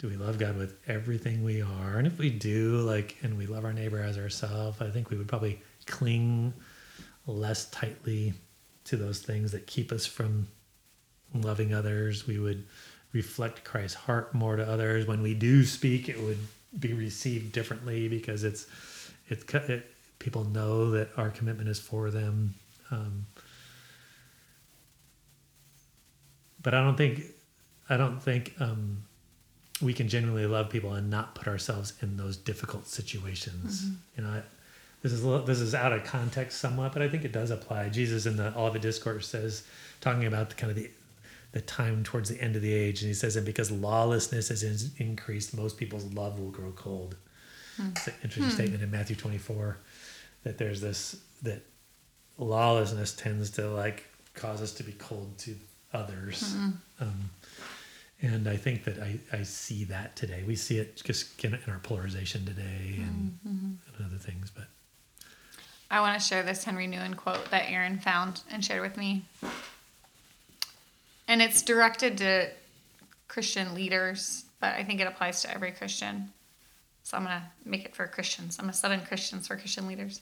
[0.03, 1.97] do we love god with everything we are?
[1.97, 5.15] And if we do like and we love our neighbor as ourselves i think we
[5.15, 6.53] would probably cling
[7.25, 8.33] less tightly
[8.83, 10.49] to those things that keep us from
[11.33, 12.27] loving others.
[12.27, 12.65] We would
[13.13, 15.07] reflect christ's heart more to others.
[15.07, 16.39] When we do speak it would
[16.77, 18.67] be received differently because it's
[19.29, 19.89] it's it,
[20.19, 22.55] people know that our commitment is for them.
[22.91, 23.25] Um,
[26.61, 27.23] but i don't think
[27.89, 29.03] i don't think um,
[29.83, 33.95] we can genuinely love people and not put ourselves in those difficult situations mm-hmm.
[34.17, 34.41] you know
[35.03, 37.51] this is a little- this is out of context somewhat, but I think it does
[37.51, 37.89] apply.
[37.89, 39.63] Jesus in the Olivet Discourse says,
[39.99, 40.89] talking about the kind of the
[41.51, 44.63] the time towards the end of the age, and he says, "And because lawlessness has
[44.63, 47.15] in- increased, most people's love will grow cold."
[47.75, 47.89] Hmm.
[47.89, 48.49] It's an interesting hmm.
[48.49, 49.77] statement in Matthew twenty four
[50.43, 51.61] that there's this that
[52.37, 55.55] lawlessness tends to like cause us to be cold to
[55.93, 56.55] others.
[56.55, 57.03] Mm-hmm.
[57.03, 57.29] Um,
[58.23, 60.43] and I think that I, I see that today.
[60.47, 63.97] We see it just in, in our polarization today and, mm-hmm, mm-hmm.
[63.97, 64.49] and other things.
[64.49, 64.65] But
[65.91, 69.25] I want to share this Henri Nouwen quote that Aaron found and shared with me.
[71.27, 72.49] And it's directed to
[73.27, 76.31] Christian leaders, but I think it applies to every Christian.
[77.03, 78.57] So I'm going to make it for Christians.
[78.57, 80.21] I'm going to set in Christians for Christian leaders.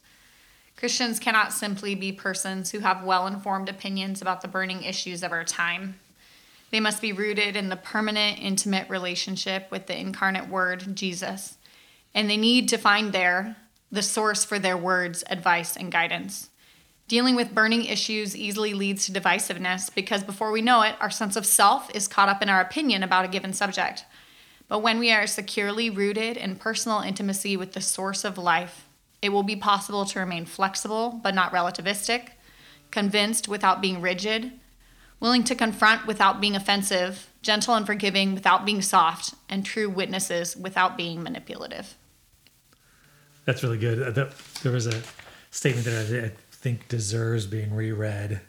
[0.76, 5.32] Christians cannot simply be persons who have well informed opinions about the burning issues of
[5.32, 5.99] our time.
[6.72, 11.57] They must be rooted in the permanent, intimate relationship with the incarnate Word, Jesus.
[12.13, 13.57] And they need to find there
[13.91, 16.49] the source for their words, advice, and guidance.
[17.09, 21.36] Dealing with burning issues easily leads to divisiveness because before we know it, our sense
[21.36, 24.05] of self is caught up in our opinion about a given subject.
[24.69, 28.88] But when we are securely rooted in personal intimacy with the source of life,
[29.22, 32.30] it will be possible to remain flexible but not relativistic,
[32.91, 34.53] convinced without being rigid,
[35.22, 40.57] willing to confront without being offensive, gentle and forgiving without being soft, and true witnesses
[40.57, 41.95] without being manipulative.
[43.45, 44.17] That's really good.
[44.17, 44.30] Uh,
[44.61, 45.01] There was a
[45.51, 48.41] statement that I think deserves being reread.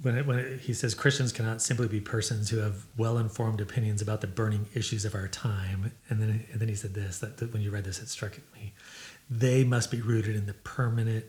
[0.00, 4.02] When, it, when it, he says Christians cannot simply be persons who have well-informed opinions
[4.02, 7.36] about the burning issues of our time, and then and then he said this that,
[7.36, 8.72] that when you read this, it struck me.
[9.30, 11.26] They must be rooted in the permanent,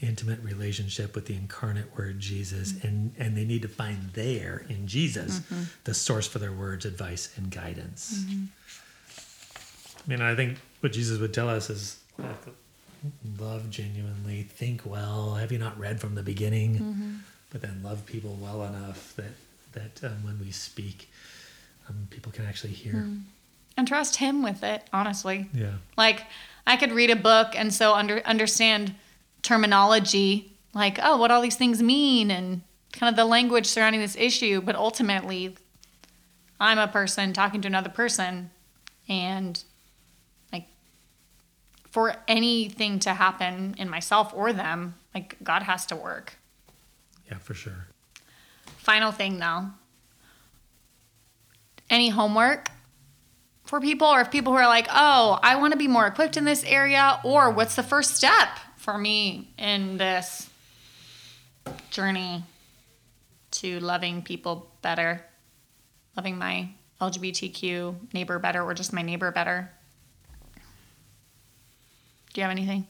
[0.00, 2.86] intimate relationship with the incarnate Word Jesus, mm-hmm.
[2.86, 5.62] and and they need to find there in Jesus mm-hmm.
[5.84, 8.24] the source for their words, advice, and guidance.
[8.24, 8.44] Mm-hmm.
[10.06, 11.98] I mean, I think what Jesus would tell us is
[13.38, 15.34] love genuinely, think well.
[15.34, 17.22] Have you not read from the beginning?
[17.50, 19.32] But then love people well enough that
[19.72, 21.10] that um, when we speak,
[21.88, 22.94] um, people can actually hear.
[22.94, 23.22] Mm.
[23.76, 25.50] And trust him with it, honestly.
[25.52, 26.24] Yeah, Like
[26.66, 28.94] I could read a book and so under understand
[29.46, 34.16] terminology, like oh, what all these things mean, and kind of the language surrounding this
[34.16, 34.60] issue.
[34.60, 35.56] But ultimately,
[36.60, 38.50] I'm a person talking to another person,
[39.08, 39.62] and
[40.52, 40.66] like
[41.90, 46.36] for anything to happen in myself or them, like God has to work.
[47.30, 47.86] yeah, for sure.
[48.76, 49.70] Final thing though.
[51.88, 52.68] Any homework
[53.64, 56.36] for people or if people who are like, "Oh, I want to be more equipped
[56.36, 58.48] in this area," or what's the first step
[58.86, 60.48] for me in this
[61.90, 62.44] journey
[63.50, 65.24] to loving people better,
[66.16, 66.68] loving my
[67.00, 69.68] LGBTQ neighbor better or just my neighbor better?
[72.32, 72.86] Do you have anything?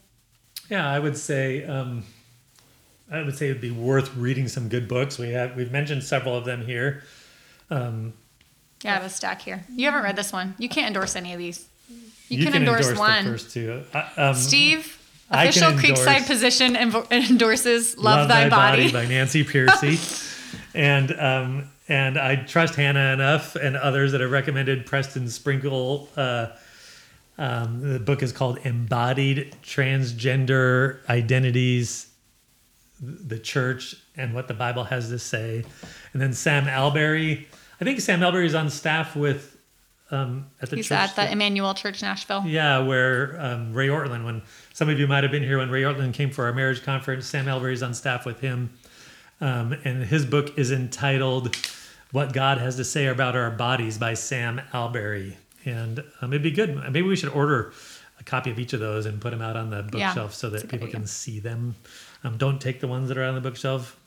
[0.69, 2.03] Yeah, I would say um,
[3.11, 5.17] I would say it'd be worth reading some good books.
[5.17, 7.01] We have we've mentioned several of them here.
[7.71, 8.13] Um,
[8.83, 9.65] Yeah, I have a stack here.
[9.67, 10.53] You haven't read this one.
[10.59, 11.67] You can't endorse any of these.
[12.29, 13.23] You, you can, endorse, the one.
[13.23, 13.83] first two.
[13.93, 14.96] Uh, um, Steve, can
[15.29, 19.97] official Creekside position envo- endorses "Love, Thy, Body." by Nancy Pearcey,
[20.73, 26.09] and um, and I trust Hannah enough and others that have recommended Preston Sprinkle.
[26.15, 26.47] Uh,
[27.37, 32.07] um, the book is called "Embodied Transgender Identities:
[32.99, 35.63] The Church and What the Bible Has to Say,"
[36.13, 37.47] and then Sam Allberry.
[37.79, 39.55] I think Sam Allberry is on staff with
[40.09, 40.97] um, at the He's church.
[40.97, 42.43] at the that- Immanuel Church Nashville.
[42.47, 44.41] yeah, where um, Ray Ortlund, when
[44.77, 47.25] some of you might have been here when Ray Ortlund came for our marriage conference,
[47.25, 48.69] Sam Allberry's on staff with him.
[49.41, 51.55] Um, and his book is entitled
[52.11, 55.35] What God Has to Say About Our Bodies by Sam Allberry.
[55.65, 56.75] And um, it'd be good.
[56.75, 57.73] Maybe we should order
[58.19, 60.51] a copy of each of those and put them out on the Yeah, bookshelf so
[60.51, 60.99] that people idea.
[60.99, 61.73] can see them.
[62.23, 63.99] Um, don't take the ones that are on the bookshelf.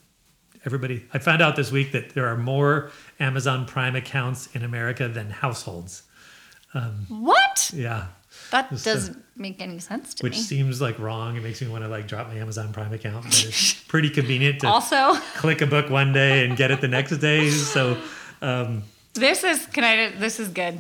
[0.65, 5.09] Everybody, I found out this week that there are more Amazon Prime accounts in America
[5.09, 6.05] than households.
[7.09, 7.73] What?
[7.75, 8.07] Yeah.
[8.51, 10.39] That doesn't make any sense to which me.
[10.39, 11.37] seems like wrong.
[11.37, 14.61] It makes me want to like drop my Amazon Prime account, but it's pretty convenient
[14.61, 17.51] to Also, click a book one day and get it the next day.
[17.51, 17.97] So,
[18.43, 18.83] um,
[19.15, 20.11] this is can I?
[20.17, 20.79] This is good.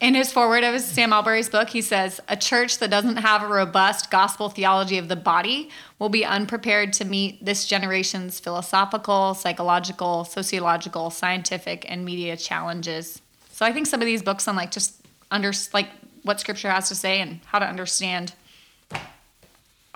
[0.00, 3.48] In his foreword of Sam Allberry's book, he says, "A church that doesn't have a
[3.48, 10.24] robust gospel theology of the body will be unprepared to meet this generation's philosophical, psychological,
[10.24, 14.94] sociological, scientific, and media challenges." So I think some of these books on like just
[15.32, 15.88] under like
[16.28, 18.34] what Scripture has to say and how to understand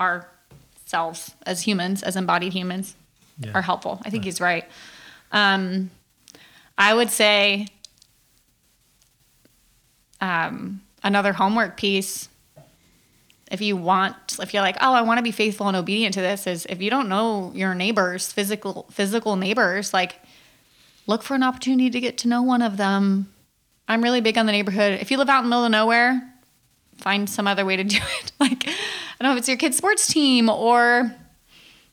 [0.01, 2.97] ourselves as humans, as embodied humans,
[3.39, 3.51] Yeah.
[3.55, 4.01] are helpful.
[4.07, 4.64] I think he's right.
[5.30, 5.91] Um,
[6.78, 7.66] I would say
[10.22, 12.30] um, another homework piece.
[13.51, 16.22] If you want, if you're like, oh, I want to be faithful and obedient to
[16.22, 20.18] this, is if you don't know your neighbors, physical physical neighbors, like
[21.07, 23.30] look for an opportunity to get to know one of them.
[23.89, 25.01] I'm really big on the neighborhood.
[25.01, 26.22] If you live out in the middle of nowhere,
[26.97, 28.33] find some other way to do it.
[28.41, 28.72] Like, I
[29.24, 31.14] don't know if it's your kid's sports team or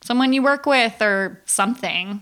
[0.01, 2.21] someone you work with or something.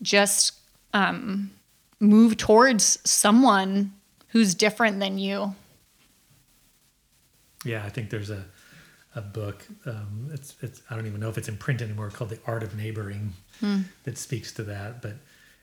[0.00, 0.52] Just
[0.94, 1.50] um,
[1.98, 3.92] move towards someone
[4.28, 5.54] who's different than you.
[7.64, 8.44] yeah, I think there's a,
[9.14, 9.66] a book.
[9.84, 12.62] Um, it's, it's, I don't even know if it's in print anymore called The Art
[12.62, 13.34] of Neighboring
[14.04, 15.02] that speaks to that.
[15.02, 15.16] But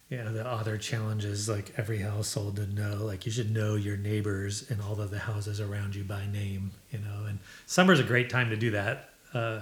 [0.10, 4.70] yeah, the author challenges like every household to know, like you should know your neighbors
[4.70, 8.30] and all of the houses around you by name, you know, and summer's a great
[8.30, 9.10] time to do that.
[9.34, 9.62] Uh,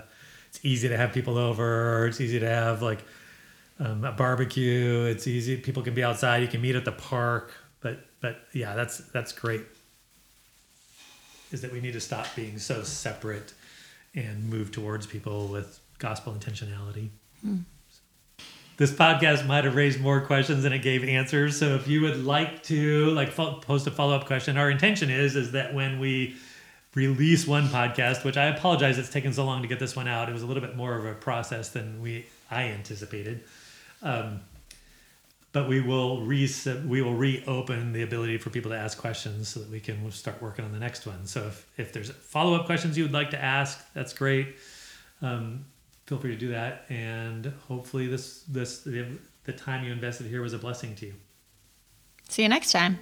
[0.49, 3.03] it's easy to have people over it's easy to have like
[3.79, 5.05] um, a barbecue.
[5.05, 5.57] It's easy.
[5.57, 6.41] People can be outside.
[6.41, 7.51] You can meet at the park.
[7.81, 9.63] But but yeah, that's that's great.
[11.51, 13.53] Is that we need to stop being so separate
[14.13, 17.09] and move towards people with gospel intentionality.
[18.77, 21.57] This podcast might have raised more questions than it gave answers.
[21.57, 25.35] So if you would like to like post a follow up question, our intention is
[25.35, 26.35] is that when we
[26.93, 30.29] release one podcast, which I apologize it's taken so long to get this one out.
[30.29, 33.43] It was a little bit more of a process than we I anticipated.
[34.01, 34.41] Um,
[35.51, 36.49] but we will re
[36.85, 40.41] we will reopen the ability for people to ask questions so that we can start
[40.41, 41.25] working on the next one.
[41.27, 44.57] So if, if there's follow up questions you would like to ask, that's great.
[45.21, 45.63] Um,
[46.05, 49.05] feel free to do that, and hopefully this this the,
[49.43, 51.13] the time you invested here was a blessing to you.
[52.29, 52.99] See you next time.